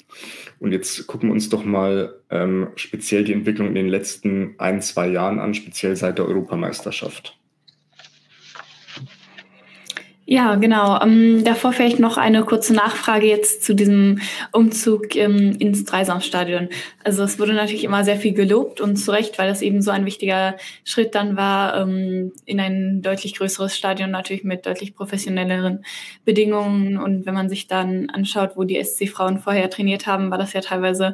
[0.59, 4.81] Und jetzt gucken wir uns doch mal ähm, speziell die Entwicklung in den letzten ein,
[4.81, 7.37] zwei Jahren an, speziell seit der Europameisterschaft.
[10.33, 10.99] Ja, genau.
[10.99, 14.19] Ähm, davor vielleicht noch eine kurze Nachfrage jetzt zu diesem
[14.51, 16.69] Umzug ähm, ins Dreisamstadion.
[17.03, 19.91] Also es wurde natürlich immer sehr viel gelobt und zu Recht, weil das eben so
[19.91, 25.85] ein wichtiger Schritt dann war, ähm, in ein deutlich größeres Stadion natürlich mit deutlich professionelleren
[26.25, 26.97] Bedingungen.
[26.97, 30.61] Und wenn man sich dann anschaut, wo die SC-Frauen vorher trainiert haben, war das ja
[30.61, 31.13] teilweise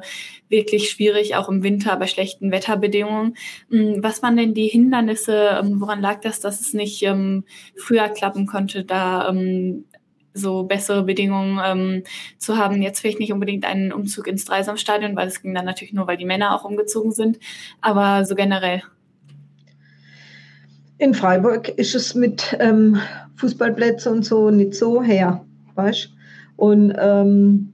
[0.50, 3.36] wirklich schwierig, auch im Winter bei schlechten Wetterbedingungen.
[3.72, 5.60] Ähm, was waren denn die Hindernisse?
[5.62, 7.44] Ähm, woran lag das, dass es nicht ähm,
[7.76, 9.34] früher klappen konnte, da
[10.34, 12.04] so bessere Bedingungen ähm,
[12.38, 12.82] zu haben.
[12.82, 16.18] Jetzt vielleicht nicht unbedingt einen Umzug ins Dreisamstadion, weil es ging dann natürlich nur, weil
[16.18, 17.40] die Männer auch umgezogen sind,
[17.82, 18.84] aber so generell.
[20.98, 23.00] In Freiburg ist es mit ähm,
[23.38, 26.14] Fußballplätzen und so nicht so her, weißt
[26.58, 27.74] Und ähm,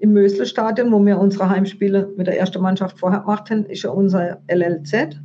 [0.00, 3.90] im Mösle-Stadion, wo wir unsere Heimspiele mit der ersten Mannschaft vorher gemacht haben, ist ja
[3.90, 5.16] unser LLZ.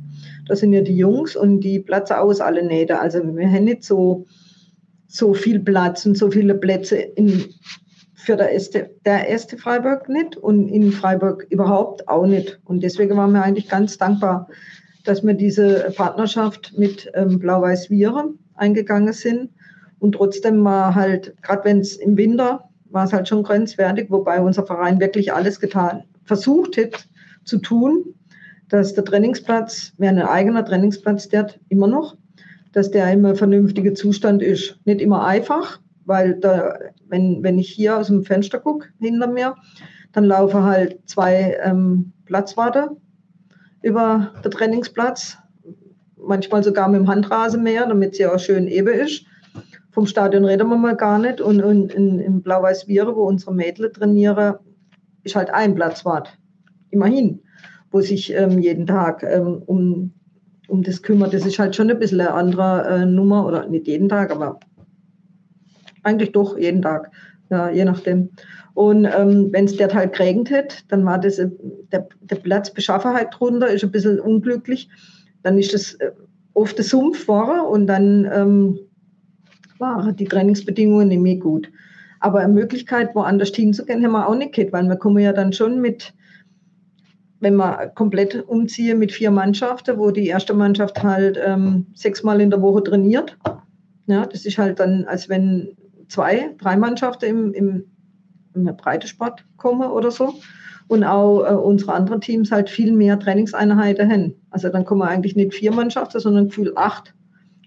[0.46, 3.00] Da sind ja die Jungs und die Plätze aus alle Nähte.
[3.00, 4.26] Also wir haben nicht so
[5.16, 7.46] so viel Platz und so viele Plätze in,
[8.14, 12.58] für der erste, der erste Freiburg nicht und in Freiburg überhaupt auch nicht.
[12.64, 14.48] Und deswegen waren wir eigentlich ganz dankbar,
[15.04, 19.50] dass wir diese Partnerschaft mit ähm, Blau-Weiß Viren eingegangen sind.
[19.98, 24.40] Und trotzdem war halt, gerade wenn es im Winter, war es halt schon grenzwertig, wobei
[24.40, 27.06] unser Verein wirklich alles getan, versucht hat
[27.44, 28.14] zu tun,
[28.68, 32.16] dass der Trainingsplatz, wäre ein eigener Trainingsplatz, der hat immer noch,
[32.72, 34.78] dass der immer vernünftiger Zustand ist.
[34.84, 39.54] Nicht immer einfach, weil da, wenn, wenn ich hier aus dem Fenster gucke, hinter mir,
[40.12, 42.90] dann laufen halt zwei ähm, Platzwarte
[43.82, 45.38] über den Trainingsplatz,
[46.16, 49.26] manchmal sogar mit dem Handrasenmäher, damit ja auch schön eben ist.
[49.96, 51.40] Vom Stadion reden wir mal gar nicht.
[51.40, 54.56] Und, und in, in Blau-Weiß-Viere, wo unsere Mädels trainieren,
[55.22, 56.36] ist halt ein Platzwart.
[56.90, 57.40] Immerhin.
[57.90, 60.12] Wo sich ähm, jeden Tag ähm, um
[60.68, 61.32] um das kümmert.
[61.32, 64.60] Das ist halt schon ein bisschen eine andere äh, Nummer oder nicht jeden Tag, aber
[66.02, 67.10] eigentlich doch jeden Tag,
[67.50, 68.28] ja, je nachdem.
[68.74, 71.48] Und ähm, wenn es der halt geregnet hat, dann war das äh,
[71.90, 74.90] der, der Platz Beschaffenheit drunter, ist ein bisschen unglücklich.
[75.42, 76.10] Dann ist das äh,
[76.52, 78.85] oft der Sumpf war und dann
[79.78, 81.70] waren die Trainingsbedingungen nicht mehr gut.
[82.20, 85.52] Aber eine Möglichkeit, woanders hinzugehen, haben wir auch nicht gehabt, weil wir kommen ja dann
[85.52, 86.14] schon mit,
[87.40, 92.50] wenn wir komplett umziehen mit vier Mannschaften, wo die erste Mannschaft halt ähm, sechsmal in
[92.50, 93.36] der Woche trainiert.
[94.06, 95.76] Ja, das ist halt dann, als wenn
[96.08, 97.84] zwei, drei Mannschaften im, im,
[98.54, 100.34] im Breitesport kommen oder so.
[100.88, 104.34] Und auch äh, unsere anderen Teams halt viel mehr Trainingseinheiten haben.
[104.50, 107.12] Also dann kommen eigentlich nicht vier Mannschaften, sondern gefühlt acht.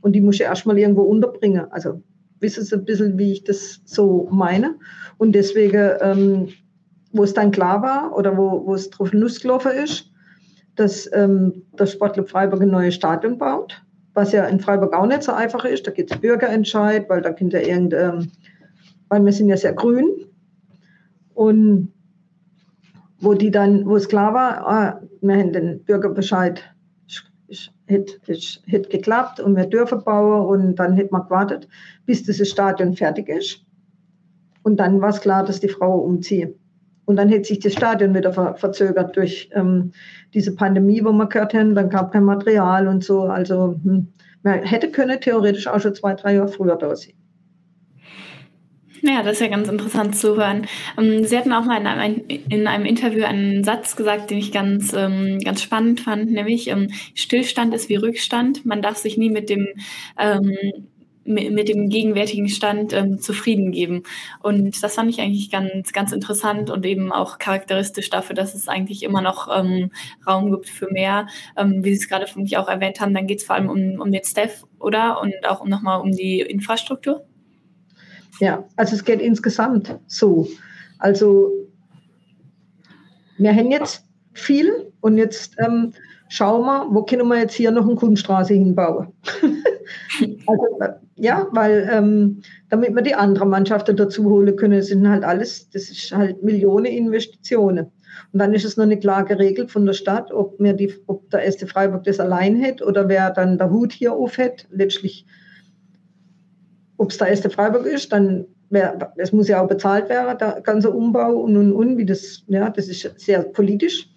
[0.02, 1.66] Und die muss ich erstmal irgendwo unterbringen.
[1.72, 2.02] Also
[2.40, 4.76] wissen Sie ein bisschen, wie ich das so meine.
[5.18, 6.50] Und deswegen, ähm,
[7.12, 10.12] wo es dann klar war oder wo, wo es drauf Nuss gelaufen ist,
[10.76, 13.82] dass ähm, der Sportclub Freiburg ein neues Stadion baut
[14.14, 15.88] was ja in Freiburg auch nicht so einfach ist.
[15.88, 18.32] Da gibt es Bürgerentscheid, weil da könnte ja irgendein,
[19.08, 20.08] weil wir sind ja sehr grün.
[21.34, 21.94] Und
[23.20, 26.64] wo die dann, wo es klar war, ah, wir haben den Bürgerbescheid,
[27.90, 28.14] hätte
[28.66, 31.68] hätt geklappt und wir dürfen bauen und dann hätte man gewartet,
[32.06, 33.66] bis dieses Stadion fertig ist.
[34.64, 36.56] Und dann war es klar, dass die Frau umzieht.
[37.06, 39.92] Und dann hätte sich das Stadion wieder ver verzögert durch ähm,
[40.36, 41.74] diese Pandemie, wo wir gehört haben.
[41.74, 43.24] Dann gab kein Material und so.
[43.24, 44.08] Also hm,
[44.44, 47.14] man hätte können theoretisch auch schon zwei, drei Jahre früher da sein.
[49.02, 50.68] Ja, das ist ja ganz interessant zu hören.
[50.98, 54.52] Ähm, Sie hatten auch mal in einem, in einem Interview einen Satz gesagt, den ich
[54.52, 58.66] ganz, ähm, ganz spannend fand, nämlich ähm, Stillstand ist wie Rückstand.
[58.66, 59.68] Man darf sich nie mit dem
[61.26, 64.04] mit, dem gegenwärtigen Stand zufrieden geben.
[64.42, 68.68] Und das fand ich eigentlich ganz, ganz interessant und eben auch charakteristisch dafür, dass es
[68.68, 71.28] eigentlich immer noch Raum gibt für mehr.
[71.56, 74.02] Wie Sie es gerade für mich auch erwähnt haben, dann geht es vor allem um,
[74.02, 75.22] um den Staff, oder?
[75.22, 77.29] Und auch nochmal um die Infrastruktur?
[78.40, 80.48] Ja, also es geht insgesamt so.
[81.00, 81.52] Also
[83.38, 85.94] wir haben jetzt viel und jetzt ähm,
[86.30, 89.14] schauen wir, wo können wir jetzt hier noch eine Kunststraße hinbauen.
[90.48, 95.24] also, äh, ja, weil ähm, damit wir die anderen Mannschaften dazu holen können, sind halt
[95.24, 97.92] alles, das ist halt Millionen Investitionen.
[98.32, 101.30] Und dann ist es noch nicht klar geregelt von der Stadt, ob, mir die, ob
[101.30, 104.68] der SC Freiburg das allein hätte oder wer dann der Hut hier auf hat.
[104.72, 105.26] Letztlich,
[107.00, 110.62] ob es der SC Freiburg ist, dann wär, es muss ja auch bezahlt werden, der
[110.62, 114.08] ganze Umbau und und und, wie das, ja, das ist sehr politisch.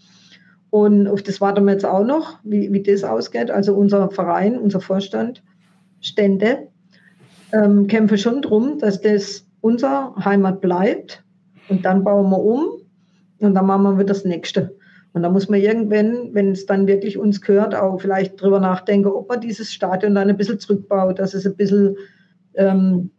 [0.71, 3.51] Und auf das warten wir jetzt auch noch, wie, wie das ausgeht.
[3.51, 5.43] Also unser Verein, unser Vorstand,
[6.01, 6.69] Stände,
[7.53, 11.23] ähm, kämpfen schon darum, dass das unser Heimat bleibt.
[11.69, 12.65] Und dann bauen wir um
[13.39, 14.75] und dann machen wir wieder das Nächste.
[15.13, 19.09] Und da muss man irgendwann, wenn es dann wirklich uns gehört, auch vielleicht drüber nachdenken,
[19.09, 21.97] ob man dieses Stadion dann ein bisschen zurückbaut, dass es ein bisschen
[22.55, 23.11] ähm,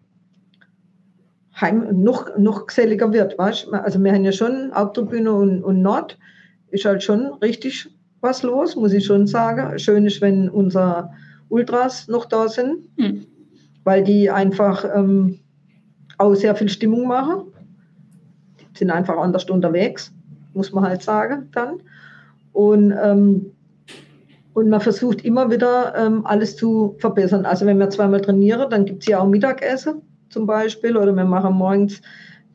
[1.60, 3.38] heim, noch, noch geselliger wird.
[3.38, 3.74] Weißt?
[3.74, 6.18] Also wir haben ja schon Haupttribüne und, und Nord
[6.70, 7.90] ist halt schon richtig
[8.22, 9.78] was los, muss ich schon sagen.
[9.80, 11.12] Schön ist, wenn unsere
[11.50, 13.26] Ultras noch da sind, mhm.
[13.84, 15.40] weil die einfach ähm,
[16.18, 17.52] auch sehr viel Stimmung machen.
[18.60, 20.14] Die sind einfach anders unterwegs,
[20.54, 21.82] muss man halt sagen dann.
[22.54, 23.52] Und, ähm,
[24.54, 27.46] und man versucht immer wieder ähm, alles zu verbessern.
[27.46, 31.26] Also wenn wir zweimal trainieren, dann gibt es ja auch Mittagessen zum Beispiel oder wir
[31.26, 32.02] machen morgens,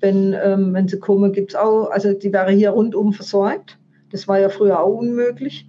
[0.01, 3.79] wenn, ähm, wenn sie kommen, gibt es auch, also die wäre hier rundum versorgt.
[4.13, 5.69] Das war ja früher auch unmöglich.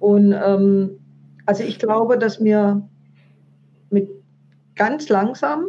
[0.00, 0.98] Und ähm,
[1.46, 2.82] also ich glaube, dass wir
[3.90, 4.08] mit
[4.74, 5.66] ganz langsam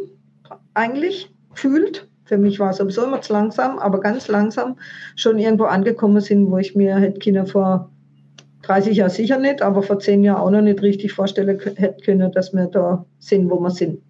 [0.74, 4.76] eigentlich fühlt, für mich war es sowieso immer zu langsam, aber ganz langsam
[5.14, 7.90] schon irgendwo angekommen sind, wo ich mir hätte Kinder vor
[8.66, 12.32] 30 Jahren sicher nicht, aber vor 10 Jahren auch noch nicht richtig vorstellen hätte können,
[12.32, 14.02] dass wir da sind, wo wir sind.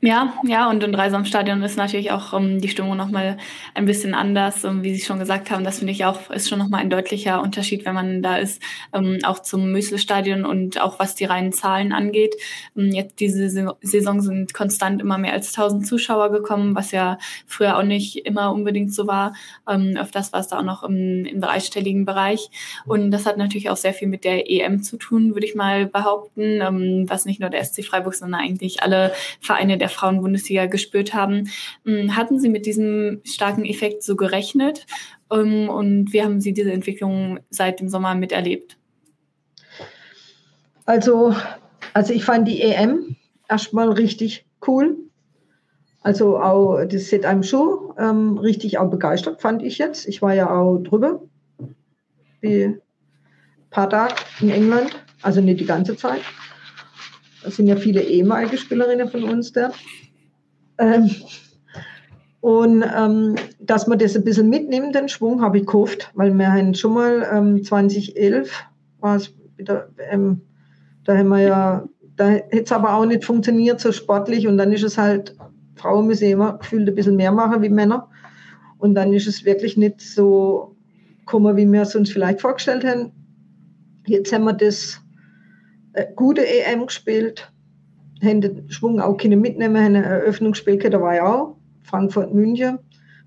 [0.00, 3.36] Ja, ja, und im Dreisamstadion ist natürlich auch um, ähm, die Stimmung nochmal
[3.74, 4.64] ein bisschen anders.
[4.64, 7.42] Um, wie Sie schon gesagt haben, das finde ich auch, ist schon nochmal ein deutlicher
[7.42, 11.52] Unterschied, wenn man da ist, um, ähm, auch zum Müsselstadion und auch was die reinen
[11.52, 12.36] Zahlen angeht.
[12.76, 13.48] Ähm, jetzt diese
[13.80, 18.52] Saison sind konstant immer mehr als 1000 Zuschauer gekommen, was ja früher auch nicht immer
[18.52, 19.34] unbedingt so war.
[19.66, 22.50] öfters war es da auch noch im, im dreistelligen Bereich.
[22.86, 25.86] Und das hat natürlich auch sehr viel mit der EM zu tun, würde ich mal
[25.86, 31.14] behaupten, was nicht nur der SC Freiburg, sondern eigentlich alle Vereine der der Frauenbundesliga gespürt
[31.14, 31.48] haben.
[31.84, 34.86] Hm, hatten Sie mit diesem starken Effekt so gerechnet?
[35.32, 38.76] Ähm, und wie haben Sie diese Entwicklung seit dem Sommer miterlebt?
[40.84, 41.34] Also,
[41.92, 43.16] also ich fand die EM
[43.48, 44.96] erstmal richtig cool.
[46.02, 50.06] Also auch das hat einem schon ähm, richtig auch begeistert, fand ich jetzt.
[50.06, 51.22] Ich war ja auch drüber,
[52.40, 52.80] wie ein
[53.70, 54.90] paar Tage in England,
[55.22, 56.20] also nicht die ganze Zeit.
[57.42, 59.70] Das sind ja viele ehemalige Spielerinnen von uns da.
[60.78, 61.10] Ähm,
[62.40, 66.52] und ähm, dass man das ein bisschen mitnimmt, den Schwung, habe ich gehofft, weil wir
[66.52, 68.64] haben schon mal ähm, 2011
[69.00, 70.42] war es wieder ähm,
[71.04, 74.72] Da haben wir ja, da hätte es aber auch nicht funktioniert so sportlich und dann
[74.72, 75.36] ist es halt,
[75.74, 78.08] Frauen müssen immer gefühlt ein bisschen mehr machen wie Männer.
[78.78, 80.76] Und dann ist es wirklich nicht so
[81.20, 83.12] gekommen, wie wir es uns vielleicht vorgestellt haben.
[84.06, 85.00] Jetzt haben wir das
[86.16, 87.50] gute EM gespielt,
[88.22, 92.78] haben den Schwung auch keine mitnehmen, haben ein Eröffnungsspiel da war ja auch Frankfurt, München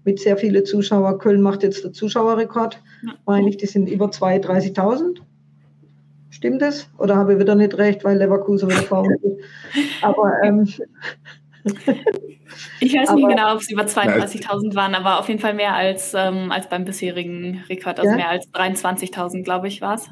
[0.03, 1.17] mit sehr vielen Zuschauern.
[1.19, 2.81] Köln macht jetzt den Zuschauerrekord.
[3.05, 3.13] Ja.
[3.25, 5.19] Meine ich, die sind über 32.000.
[6.29, 6.89] Stimmt das?
[6.97, 9.17] Oder habe ich wieder nicht recht, weil Leverkusen wieder vorne
[10.01, 10.67] Aber ähm,
[12.79, 16.13] ich weiß nicht genau, ob es über 32.000 waren, aber auf jeden Fall mehr als,
[16.15, 17.99] ähm, als beim bisherigen Rekord.
[17.99, 18.17] Also ja?
[18.17, 20.09] mehr als 23.000, glaube ich, war es.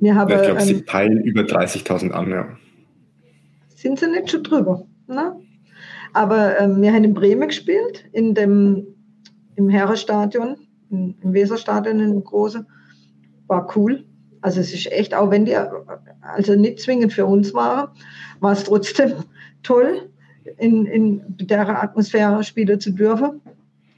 [0.00, 2.48] Ich glaube, sie ähm, peilen über 30.000 an, ja.
[3.74, 4.86] Sind sie nicht schon drüber?
[5.06, 5.36] Ne?
[6.12, 8.86] Aber ähm, wir haben in Bremen gespielt, in dem,
[9.56, 10.56] im Herrenstadion,
[10.90, 12.66] im Weserstadion, in dem großen.
[13.46, 14.04] War cool.
[14.40, 15.56] Also es ist echt, auch wenn die
[16.20, 17.88] also nicht zwingend für uns waren,
[18.40, 19.12] war es trotzdem
[19.62, 20.10] toll,
[20.58, 23.40] in, in der Atmosphäre spielen zu dürfen.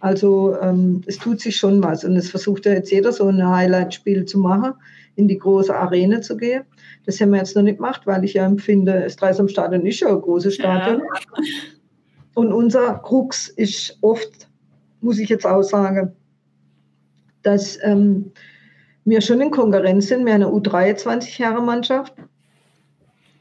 [0.01, 3.45] Also ähm, es tut sich schon was und es versucht ja jetzt jeder so ein
[3.45, 4.75] Highlight-Spiel zu machen,
[5.19, 6.63] in die große Arena zu gehen.
[7.05, 10.09] Das haben wir jetzt noch nicht gemacht, weil ich ja empfinde, das Dreisamstadion ist ja
[10.09, 11.01] ein großes Stadion.
[11.01, 11.43] Ja.
[12.35, 14.49] Und unser Krux ist oft,
[15.01, 16.13] muss ich jetzt auch sagen,
[17.43, 18.31] dass ähm,
[19.05, 20.25] wir schon in Konkurrenz sind.
[20.25, 22.15] Wir haben eine U23-Herrenmannschaft.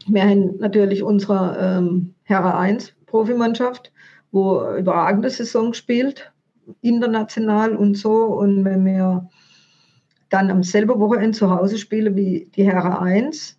[0.08, 3.92] Wir haben natürlich unsere ähm, Herre 1 Profimannschaft,
[4.32, 6.32] wo überragende Saison spielt,
[6.82, 8.24] international und so.
[8.24, 9.30] Und wenn wir
[10.30, 13.58] dann am selben Wochenende zu Hause spielen wie die Herre 1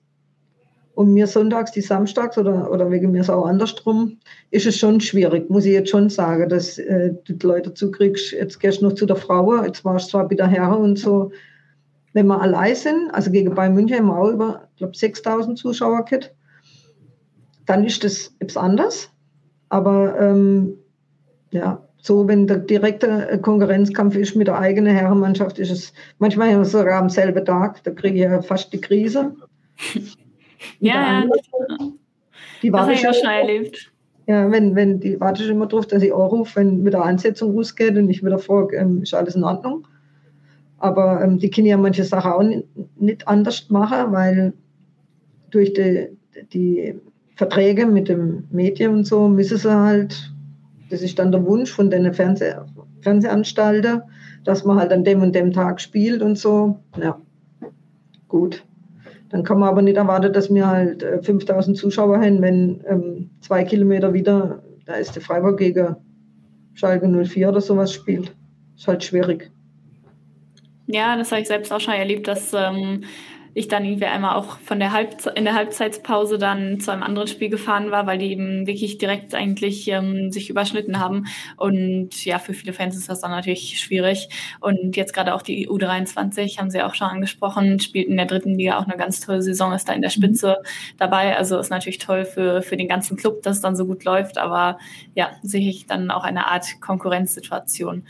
[0.99, 4.19] und mir sonntags die samstags oder, oder wegen mir es auch andersrum,
[4.51, 8.33] ist es schon schwierig, muss ich jetzt schon sagen, dass äh, du die Leute zukriegst,
[8.33, 10.99] jetzt gehst du noch zu der Frau, jetzt warst du zwar bei der Herre und
[10.99, 11.31] so.
[12.15, 15.57] Wenn wir allein sind, also gegen Bayern München haben wir auch über, ich glaube, 6000
[15.57, 16.35] Zuschauer gehabt,
[17.65, 19.09] dann ist das etwas anders.
[19.69, 20.79] Aber ähm,
[21.53, 26.65] ja, so, wenn der direkte Konkurrenzkampf ist mit der eigenen Herrenmannschaft, ist es manchmal ja
[26.65, 29.35] sogar am selben Tag, da kriege ich ja fast die Krise.
[30.81, 31.25] ja, ja.
[32.63, 33.93] Die das habe ich auch schon erlebt.
[34.27, 37.57] Ja, wenn, wenn die warte ich immer drauf, dass ich anrufe, wenn mit der Ansetzung
[37.57, 39.87] rausgeht und ich wieder frage, ähm, ist alles in Ordnung.
[40.79, 42.65] Aber ähm, die können ja manche Sachen auch nicht,
[42.97, 44.53] nicht anders machen, weil
[45.51, 46.09] durch die,
[46.53, 46.95] die
[47.37, 50.31] Verträge mit dem Medium und so müssen sie halt,
[50.91, 52.55] das ist dann der Wunsch von den Fernseh,
[53.01, 54.07] Fernsehanstalter,
[54.45, 56.79] dass man halt an dem und dem Tag spielt und so.
[57.01, 57.21] Ja,
[58.29, 58.65] gut.
[59.31, 63.31] Dann kann man aber nicht erwarten, dass wir halt 5000 äh, Zuschauer haben, wenn ähm,
[63.41, 65.97] zwei Kilometer wieder, da ist der Freiburg gegen
[66.75, 68.35] Schalke 04 oder sowas spielt.
[68.77, 69.51] Ist halt schwierig.
[70.87, 73.03] Ja, das habe ich selbst auch schon erlebt, dass ähm,
[73.59, 77.27] ich dann irgendwie einmal auch von der Halbze in der Halbzeitpause dann zu einem anderen
[77.27, 81.27] Spiel gefahren war, weil die eben wirklich direkt eigentlich ähm, sich überschnitten haben.
[81.57, 84.29] Und ja, für viele Fans ist das dann natürlich schwierig.
[84.61, 88.55] Und jetzt gerade auch die U23 haben sie auch schon angesprochen, spielt in der dritten
[88.55, 90.23] Liga auch eine ganz tolle Saison, ist da in der mhm.
[90.23, 90.59] Spitze
[90.97, 91.37] dabei.
[91.37, 94.39] Also ist natürlich toll für, für den ganzen Club, dass es dann so gut läuft.
[94.39, 94.79] Aber
[95.15, 98.05] ja, sehe ich dann auch eine Art Konkurrenzsituation.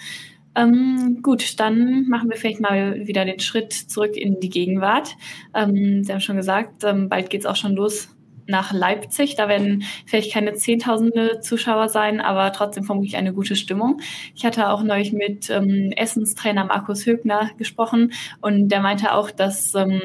[0.54, 5.16] Ähm, gut, dann machen wir vielleicht mal wieder den Schritt zurück in die Gegenwart.
[5.54, 8.08] Ähm, Sie haben schon gesagt, ähm, bald geht es auch schon los
[8.48, 9.36] nach Leipzig.
[9.36, 14.00] Da werden vielleicht keine Zehntausende Zuschauer sein, aber trotzdem vermutlich eine gute Stimmung.
[14.34, 19.74] Ich hatte auch neulich mit ähm, Essenstrainer Markus Högner gesprochen und der meinte auch, dass
[19.74, 20.00] ähm,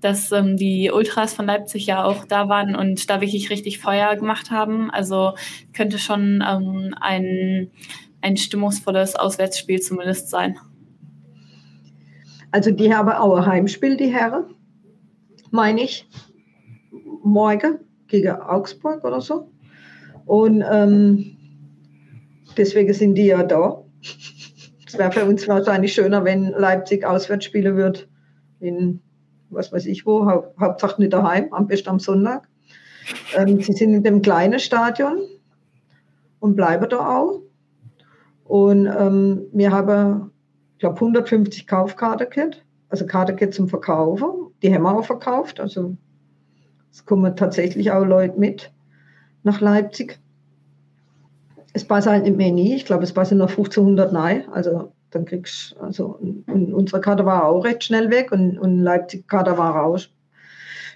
[0.00, 4.16] dass ähm, die Ultras von Leipzig ja auch da waren und da wirklich richtig Feuer
[4.16, 4.90] gemacht haben.
[4.90, 5.32] Also
[5.72, 7.70] könnte schon ähm, ein
[8.24, 10.56] ein stimmungsvolles Auswärtsspiel zumindest sein.
[12.50, 14.54] Also die haben auch ein Heimspiel, die Herren,
[15.50, 16.08] meine ich,
[17.22, 19.50] morgen gegen Augsburg oder so.
[20.24, 21.36] Und ähm,
[22.56, 23.84] deswegen sind die ja da.
[24.86, 28.08] Es wäre für uns wahrscheinlich schöner, wenn Leipzig auswärts spielen wird
[28.60, 29.00] in
[29.50, 32.48] was weiß ich wo, hau Hauptsache nicht daheim, am besten am Sonntag.
[33.36, 35.18] Ähm, sie sind in dem kleinen Stadion
[36.38, 37.43] und bleiben da auch.
[38.44, 40.30] Und ähm, wir haben,
[40.74, 44.28] ich glaube, 150 Kaufkarten gehabt, also Karten zum Verkaufen.
[44.62, 45.60] Die haben wir auch verkauft.
[45.60, 45.96] Also
[46.90, 48.72] es kommen tatsächlich auch Leute mit
[49.42, 50.20] nach Leipzig.
[51.72, 52.74] Es passt halt nicht mehr nie.
[52.76, 54.44] Ich glaube, es passen noch 1500 nein.
[54.52, 59.56] Also dann kriegst also und unsere Karte war auch recht schnell weg und, und Leipzig-Karte
[59.58, 59.98] war auch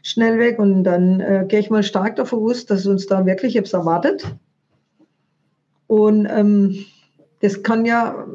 [0.03, 0.59] schnell weg.
[0.59, 4.25] Und dann äh, gehe ich mal stark davon aus, dass uns da wirklich etwas erwartet.
[5.87, 6.85] Und ähm,
[7.41, 8.27] das kann ja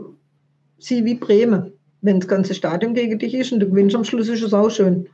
[0.80, 1.74] sie wie Bremen.
[2.02, 4.70] Wenn das ganze Stadion gegen dich ist und du gewinnst am Schluss, ist es auch
[4.70, 5.08] schön.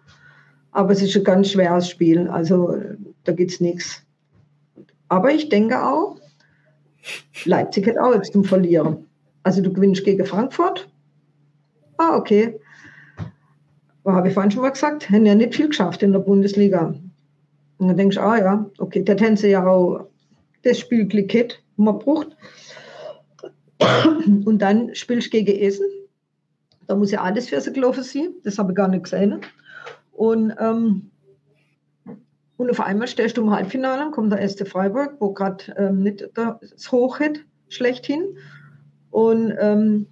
[0.72, 2.28] Aber es ist ein ganz schweres Spiel.
[2.28, 2.76] Also
[3.24, 4.04] da gibt es nichts.
[5.08, 6.20] Aber ich denke auch,
[7.46, 9.06] Leipzig hat auch jetzt zum Verlieren.
[9.44, 10.90] Also du gewinnst gegen Frankfurt.
[11.98, 12.60] Ah, okay.
[14.04, 16.96] Aber habe ich vorhin schon mal gesagt, haben ja nicht viel geschafft in der Bundesliga.
[17.78, 20.08] Und dann denkst du, ah ja, okay, der hätten sie ja auch
[20.64, 22.36] das Spiel geklickt, man braucht.
[24.46, 25.86] Und dann spielst du gegen Essen.
[26.88, 28.34] Da muss ja alles für sie gelaufen sein.
[28.44, 29.42] Das habe ich gar nicht gesehen.
[30.12, 31.12] Und, ähm,
[32.58, 36.30] und auf einmal stellst du im Halbfinale, kommt der erste Freiburg, wo gerade ähm, nicht
[36.34, 38.38] das Hoch hat, schlechthin.
[39.12, 40.08] Und ähm,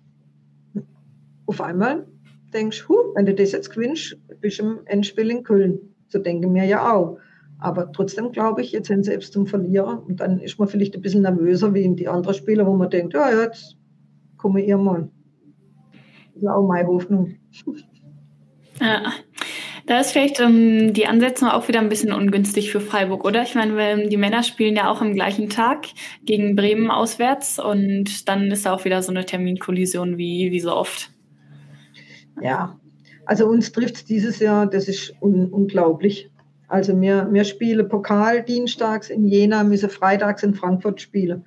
[1.46, 2.08] auf einmal
[2.54, 5.96] denkst du, wenn du das jetzt gewinnst, bist du im Endspiel in Köln.
[6.08, 7.20] So denken wir ja auch.
[7.60, 10.96] Aber trotzdem glaube ich, jetzt sind sie selbst zum Verlierer und dann ist man vielleicht
[10.96, 13.78] ein bisschen nervöser wie in die anderen Spieler, wo man denkt, ja, jetzt
[14.38, 15.10] komme ich mal.
[16.34, 17.36] Das ist auch meine Hoffnung.
[18.80, 19.12] Ja.
[19.88, 23.42] Da ist vielleicht ähm, die Ansetzung auch wieder ein bisschen ungünstig für Freiburg, oder?
[23.42, 25.88] Ich meine, die Männer spielen ja auch am gleichen Tag
[26.26, 30.74] gegen Bremen auswärts und dann ist da auch wieder so eine Terminkollision wie, wie so
[30.76, 31.10] oft.
[32.42, 32.78] Ja,
[33.26, 36.30] also uns trifft es dieses Jahr, das ist un unglaublich.
[36.68, 41.46] Also wir, wir spielen Pokal dienstags in Jena, müssen freitags in Frankfurt spielen.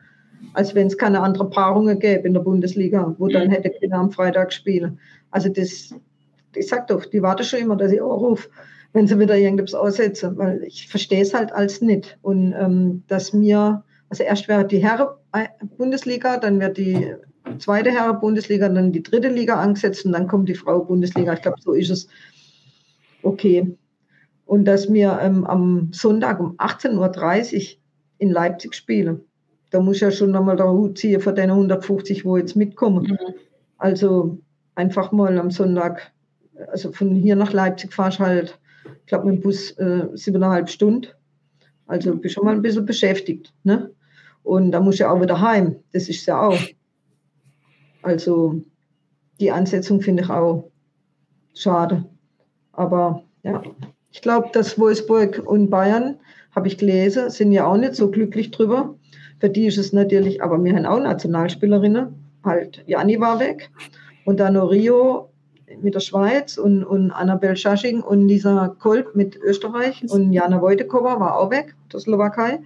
[0.55, 3.53] Als wenn es keine anderen Paarungen gäbe in der Bundesliga, wo dann mhm.
[3.53, 4.99] hätte keiner am Freitag spielen.
[5.31, 5.95] Also das,
[6.57, 8.49] ich sag doch, die warten schon immer, dass ich auch rufe,
[8.93, 12.19] wenn sie wieder irgendwas aussetzen, weil ich verstehe es halt als nicht.
[12.23, 15.09] Und ähm, dass mir, also erst wäre die Herren
[15.77, 17.15] Bundesliga, dann wird die
[17.59, 21.35] zweite Herren Bundesliga, dann die dritte Liga angesetzt und dann kommt die Frau Bundesliga.
[21.35, 22.09] Ich glaube, so ist es.
[23.23, 23.77] Okay,
[24.51, 27.79] und dass wir ähm, am Sonntag um 18.30 Uhr
[28.19, 29.21] in Leipzig spielen.
[29.71, 33.05] Da muss ja schon nochmal der Hut ziehen von den 150, wo jetzt mitkommen.
[33.05, 33.35] Mhm.
[33.79, 34.39] Also
[34.75, 36.11] einfach mal am Sonntag,
[36.67, 41.07] also von hier nach Leipzig fahrst halt, ich glaube mit dem Bus äh, siebeneinhalb Stunden.
[41.87, 43.55] Also bist schon mal ein bisschen beschäftigt.
[43.63, 43.93] Ne?
[44.43, 45.77] Und da muss ja auch wieder heim.
[45.93, 46.59] Das ist ja auch.
[48.03, 48.61] Also
[49.39, 50.73] die Ansetzung finde ich auch
[51.55, 52.05] schade.
[52.73, 53.63] Aber ja,
[54.11, 56.17] ich glaube, dass Wolfsburg und Bayern,
[56.55, 58.97] habe ich gelesen, sind ja auch nicht so glücklich drüber.
[59.39, 62.09] Für die ist es natürlich, aber wir haben auch Nationalspielerinnen.
[62.45, 63.71] Halt, Jani war weg.
[64.25, 65.31] Und dann noch Rio
[65.81, 71.21] mit der Schweiz und, und Annabel Schasching und Lisa Kolb mit Österreich und Jana Wojtekova
[71.21, 72.59] war auch weg, der Slowakei.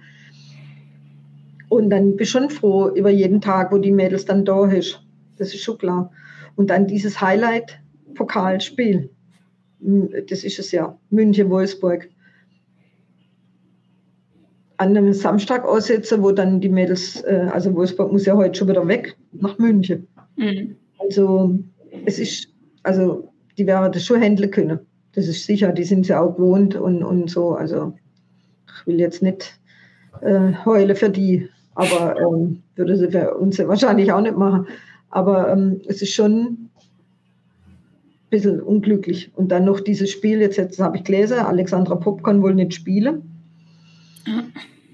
[1.69, 5.01] Und dann bist du schon froh über jeden Tag, wo die Mädels dann da ist.
[5.37, 6.11] Das ist schon klar.
[6.55, 9.09] Und dann dieses Highlight-Pokalspiel
[10.29, 12.09] das ist es ja, München-Wolfsburg.
[14.77, 18.67] An einem Samstag aussetzen, wo dann die Mädels, äh, also Wolfsburg muss ja heute schon
[18.67, 20.07] wieder weg nach München.
[20.35, 20.75] Mhm.
[20.99, 21.57] Also
[22.05, 22.49] es ist,
[22.83, 24.79] also die werden das schon handeln können.
[25.13, 27.53] Das ist sicher, die sind ja auch gewohnt und, und so.
[27.53, 27.93] Also
[28.67, 29.57] ich will jetzt nicht
[30.21, 34.67] äh, heulen für die, aber ähm, würde sie für uns wahrscheinlich auch nicht machen.
[35.09, 36.64] Aber ähm, es ist schon
[38.29, 39.31] bisschen unglücklich.
[39.35, 42.73] Und dann noch dieses Spiel, jetzt, jetzt habe ich gelesen, Alexandra Popp kann wohl nicht
[42.73, 43.21] spielen.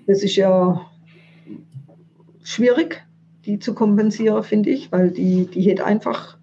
[0.08, 0.82] Das ist ja
[2.44, 3.04] schwierig,
[3.46, 6.38] die zu kompensieren, finde ich, weil die, die hat einfach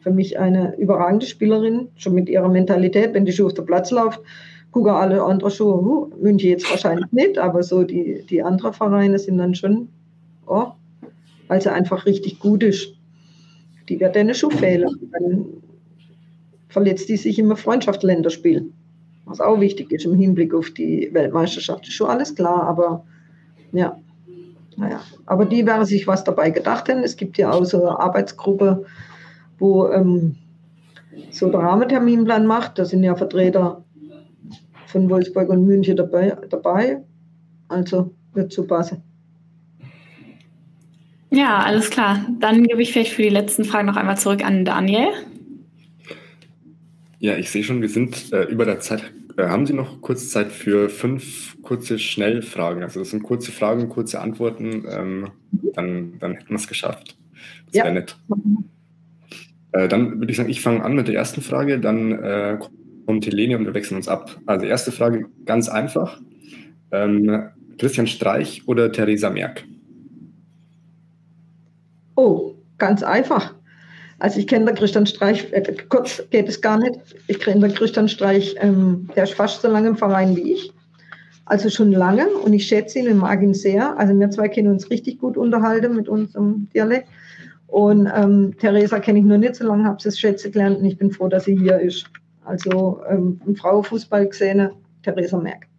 [0.00, 3.90] für mich eine überragende Spielerin, schon mit ihrer Mentalität, wenn die schon auf der Platz
[3.90, 4.20] läuft,
[4.72, 9.18] gucken alle anderen schon, uh, München jetzt wahrscheinlich nicht, aber so die, die anderen Vereine
[9.18, 9.88] sind dann schon,
[10.46, 10.72] oh,
[11.46, 12.94] weil sie einfach richtig gut ist.
[13.88, 14.88] Die wird eine schon fehlen.
[15.12, 15.46] Dann
[16.72, 18.72] verletzt die sich im Freundschaftsländerspiel.
[19.26, 21.86] Was auch wichtig ist im Hinblick auf die Weltmeisterschaft.
[21.86, 23.04] Ist schon alles klar, aber
[23.72, 23.98] ja.
[24.76, 27.02] Naja, aber die werden sich was dabei gedacht haben.
[27.02, 28.86] Es gibt ja auch so eine Arbeitsgruppe,
[29.58, 30.36] wo ähm,
[31.30, 32.78] so der Rahmenterminplan macht.
[32.78, 33.84] Da sind ja Vertreter
[34.86, 36.36] von Wolfsburg und München dabei.
[36.48, 37.02] dabei.
[37.68, 39.02] Also wird zu passen.
[41.30, 42.26] Ja, alles klar.
[42.40, 45.08] Dann gebe ich vielleicht für die letzten Fragen noch einmal zurück an Daniel.
[47.22, 49.12] Ja, ich sehe schon, wir sind äh, über der Zeit.
[49.36, 52.82] Äh, haben Sie noch kurz Zeit für fünf kurze Schnellfragen?
[52.82, 54.84] Also das sind kurze Fragen, kurze Antworten.
[54.90, 55.28] Ähm,
[55.72, 57.16] dann, dann hätten wir es geschafft.
[57.66, 57.84] Das ja.
[57.84, 58.16] wäre nett.
[59.70, 62.58] Äh, dann würde ich sagen, ich fange an mit der ersten Frage, dann äh,
[63.06, 64.40] kommt Helene und wir wechseln uns ab.
[64.46, 66.20] Also erste Frage, ganz einfach.
[66.90, 69.62] Ähm, Christian Streich oder Theresa Merck?
[72.16, 73.54] Oh, ganz einfach.
[74.22, 76.94] Also ich kenne den Christian Streich, äh, kurz geht es gar nicht.
[77.26, 80.72] Ich kenne den Christian Streich, ähm, der ist fast so lange im Verein wie ich.
[81.46, 83.98] Also schon lange und ich schätze ihn und mag ihn sehr.
[83.98, 87.08] Also wir zwei kennen uns richtig gut unterhalten mit unserem Dialekt.
[87.66, 90.96] Und ähm, Theresa kenne ich nur nicht so lange, habe sie schätze gelernt und ich
[90.96, 92.06] bin froh, dass sie hier ist.
[92.44, 94.70] Also ähm, im Frauenfußball gesehen,
[95.02, 95.71] Theresa Merck.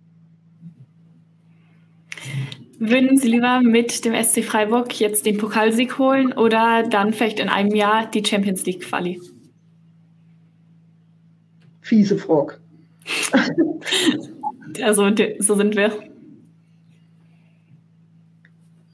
[2.86, 7.48] Würden Sie lieber mit dem SC Freiburg jetzt den Pokalsieg holen oder dann vielleicht in
[7.48, 9.22] einem Jahr die Champions League Quali?
[11.80, 12.60] Fiese Frage.
[14.82, 15.10] also
[15.40, 15.94] so sind wir.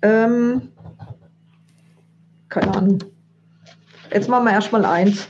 [0.03, 0.69] Ähm,
[2.47, 2.99] keine Ahnung.
[4.13, 5.27] Jetzt machen wir erstmal eins.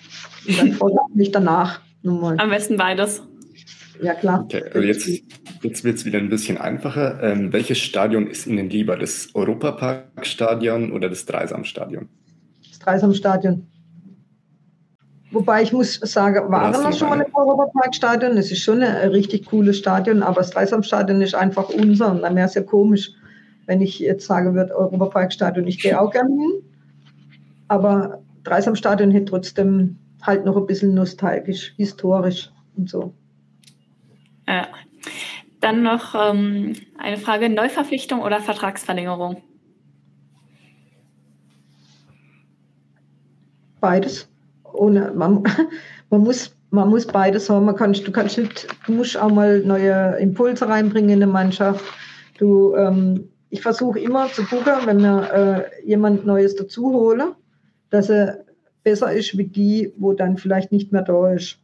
[0.79, 1.79] Und dann nicht danach.
[2.01, 2.35] Nochmal.
[2.37, 3.23] Am besten beides.
[4.01, 4.43] Ja, klar.
[4.43, 5.07] Okay, also jetzt,
[5.61, 7.21] jetzt wird es wieder ein bisschen einfacher.
[7.21, 8.97] Ähm, welches Stadion ist Ihnen lieber?
[8.97, 12.09] Das Europaparkstadion oder das Dreisamstadion?
[12.67, 13.67] Das Dreisamstadion.
[15.31, 18.35] Wobei ich muss sagen, waren wir schon mal im Europaparkstadion.
[18.37, 22.11] Es ist schon ein richtig cooles Stadion, aber das Dreisamstadion ist einfach unser.
[22.11, 23.11] Und dann wäre es ja komisch,
[23.67, 26.63] wenn ich jetzt sagen würde, Europaparkstadion, ich gehe auch gerne hin.
[27.67, 33.13] Aber Dreisamstadion hätte trotzdem halt noch ein bisschen nostalgisch, historisch und so.
[34.47, 34.67] Ja.
[35.61, 39.43] Dann noch ähm, eine Frage: Neuverpflichtung oder Vertragsverlängerung?
[43.79, 44.29] Beides.
[44.73, 45.43] Ohne, man,
[46.09, 47.65] man, muss, man muss beides haben.
[47.65, 51.83] Man kann, du, kannst nicht, du musst auch mal neue Impulse reinbringen in eine Mannschaft.
[52.37, 57.35] Du, ähm, ich versuche immer zu gucken, wenn wir äh, jemand Neues dazu hole,
[57.89, 58.45] dass er
[58.83, 61.57] besser ist wie die, wo dann vielleicht nicht mehr da ist.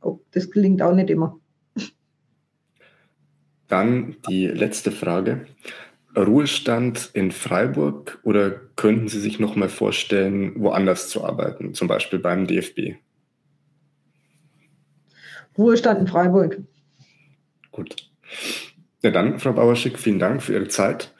[0.00, 1.38] Oh, das gelingt auch nicht immer.
[3.68, 5.46] Dann die letzte Frage.
[6.16, 12.18] Ruhestand in Freiburg oder könnten Sie sich noch mal vorstellen, woanders zu arbeiten, zum Beispiel
[12.18, 12.96] beim DFB?
[15.56, 16.62] Ruhestand in Freiburg.
[17.70, 17.96] Gut.
[19.02, 21.14] Ja, dann, Frau Bauerschick, vielen Dank für Ihre Zeit.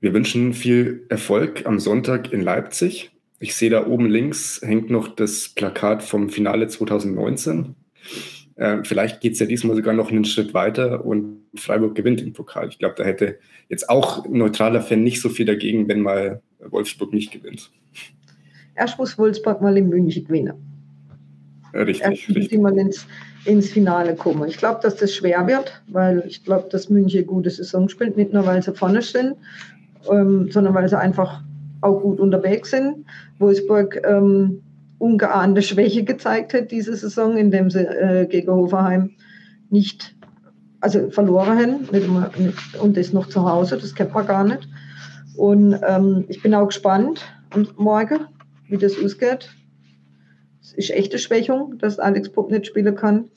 [0.00, 3.12] Wir wünschen viel Erfolg am Sonntag in Leipzig.
[3.38, 7.74] Ich sehe da oben links hängt noch das Plakat vom Finale 2019.
[8.56, 12.32] Äh, vielleicht geht es ja diesmal sogar noch einen Schritt weiter und Freiburg gewinnt den
[12.32, 12.68] Pokal.
[12.68, 13.38] Ich glaube, da hätte
[13.68, 17.70] jetzt auch ein neutraler Fan nicht so viel dagegen, wenn mal Wolfsburg nicht gewinnt.
[18.76, 20.54] Erst muss Wolfsburg mal in München gewinnen.
[21.72, 22.48] Richtig, Erst richtig.
[22.48, 23.06] Die mal ins,
[23.44, 24.48] ins Finale kommen.
[24.48, 28.16] Ich glaube, dass das schwer wird, weil ich glaube, dass München eine gute Saison spielt,
[28.16, 29.34] nicht nur weil sie vorne stehen,
[30.10, 31.42] ähm, sondern weil sie einfach
[31.80, 33.04] auch gut unterwegs sind.
[33.38, 34.62] Wolfsburg ähm,
[34.98, 39.10] ungeahnte Schwäche gezeigt hat diese Saison, indem sie äh, gegen Hoferheim
[39.70, 40.14] nicht,
[40.80, 44.68] also verloren haben mit, mit, und das noch zu Hause, das kennt man gar nicht.
[45.36, 48.20] Und ähm, ich bin auch gespannt am Morgen,
[48.68, 49.50] wie das ausgeht.
[50.62, 53.28] Es ist echte Schwächung, dass Alex Pupp nicht spielen kann.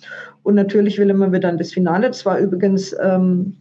[0.43, 2.07] Und natürlich will man wieder an das Finale.
[2.07, 3.57] Das war übrigens ähm,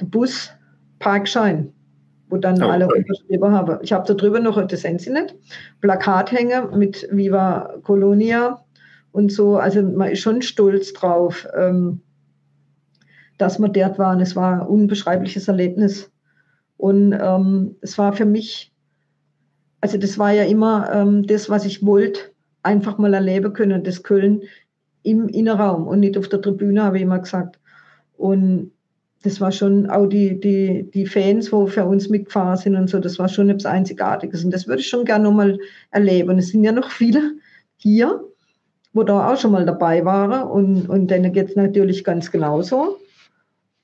[0.00, 0.50] der Bus
[0.98, 1.72] Parkschein
[2.28, 3.04] wo dann oh, alle okay.
[3.40, 3.78] haben.
[3.82, 5.34] Ich habe da drüber noch, das sehen Sie nicht,
[5.80, 8.64] Plakathänger mit Viva Colonia
[9.12, 9.56] und so.
[9.56, 12.00] Also man ist schon stolz drauf, ähm,
[13.38, 14.20] dass wir dort waren.
[14.20, 16.10] Es war ein unbeschreibliches Erlebnis.
[16.76, 18.72] Und ähm, es war für mich,
[19.80, 22.20] also das war ja immer ähm, das, was ich wollte,
[22.62, 24.42] einfach mal erleben können, das Köln
[25.02, 27.58] im Innenraum und nicht auf der Tribüne, habe ich immer gesagt.
[28.16, 28.72] Und
[29.22, 33.00] das war schon auch die, die, die Fans, wo für uns mitgefahren sind und so,
[33.00, 34.44] das war schon etwas Einzigartiges.
[34.44, 35.58] Und das würde ich schon gerne nochmal
[35.90, 36.38] erleben.
[36.38, 37.32] Es sind ja noch viele
[37.76, 38.24] hier,
[38.92, 42.98] wo da auch schon mal dabei waren und, und denen geht es natürlich ganz genauso.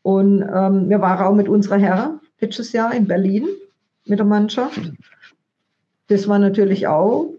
[0.03, 3.49] Und ähm, wir waren auch mit unserer Herren letztes Jahr in Berlin
[4.07, 4.93] mit der Mannschaft.
[6.09, 7.30] Das war natürlich auch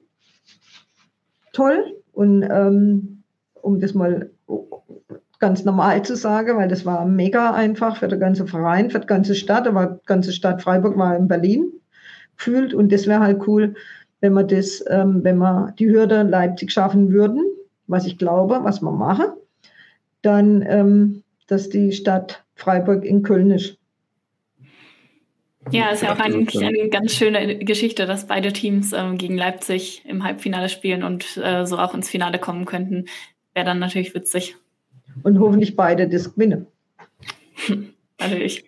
[1.54, 1.96] toll.
[2.12, 3.24] Und ähm,
[3.62, 4.32] um das mal
[5.40, 9.08] ganz normal zu sagen, weil das war mega einfach für den ganzen Verein, für die
[9.08, 11.72] ganze Stadt, aber die ganze Stadt Freiburg war in Berlin
[12.38, 13.76] gefühlt und das wäre halt cool,
[14.22, 17.44] wenn wir das, ähm, wenn wir die Hürde Leipzig schaffen würden,
[17.88, 19.28] was ich glaube, was wir machen,
[20.22, 23.78] dann, ähm, dass die Stadt Freiburg in Köln ist.
[25.72, 30.04] Ja, ist ja auch eigentlich eine ganz schöne Geschichte, dass beide Teams ähm, gegen Leipzig
[30.06, 33.06] im Halbfinale spielen und äh, so auch ins Finale kommen könnten.
[33.54, 34.56] Wäre dann natürlich witzig
[35.24, 36.68] und hoffentlich beide das gewinnen.
[38.20, 38.66] Natürlich.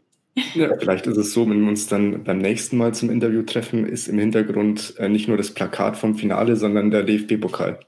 [0.54, 3.88] Ja, vielleicht ist es so, wenn wir uns dann beim nächsten Mal zum Interview treffen,
[3.88, 7.80] ist im Hintergrund äh, nicht nur das Plakat vom Finale, sondern der DFB-Pokal.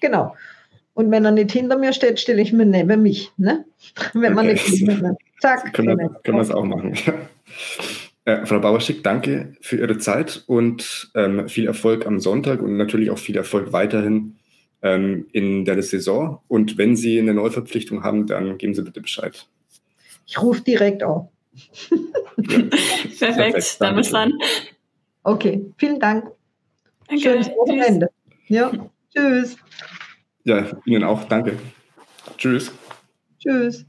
[0.00, 0.34] Genau.
[0.94, 3.30] Und wenn er nicht hinter mir steht, stelle ich mir neben mich.
[3.36, 3.64] Ne?
[4.14, 5.72] Wenn man nicht hinter Zack.
[5.72, 6.94] Können wir, können wir es auch machen.
[8.24, 13.10] äh, Frau Bauerschick, danke für Ihre Zeit und ähm, viel Erfolg am Sonntag und natürlich
[13.12, 14.37] auch viel Erfolg weiterhin
[14.82, 16.40] ähm, in der Saison.
[16.48, 19.46] Und wenn Sie eine Neuverpflichtung haben, dann geben Sie bitte Bescheid.
[20.26, 21.28] Ich rufe direkt auf.
[21.90, 21.96] ja.
[23.18, 24.32] Perfekt, dann bis dann.
[25.24, 26.30] Okay, vielen Dank.
[27.08, 27.22] Danke.
[27.22, 28.08] Schönes Wochenende.
[28.46, 28.70] Ja,
[29.14, 29.56] tschüss.
[30.44, 31.24] Ja, Ihnen auch.
[31.24, 31.58] Danke.
[32.36, 32.70] Tschüss.
[33.38, 33.84] Tschüss.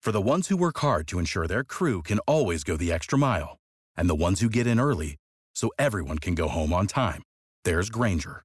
[0.00, 3.18] For the ones who work hard to ensure their crew can always go the extra
[3.18, 3.58] mile,
[3.96, 5.16] and the ones who get in early
[5.54, 7.22] so everyone can go home on time,
[7.64, 8.44] there's Granger,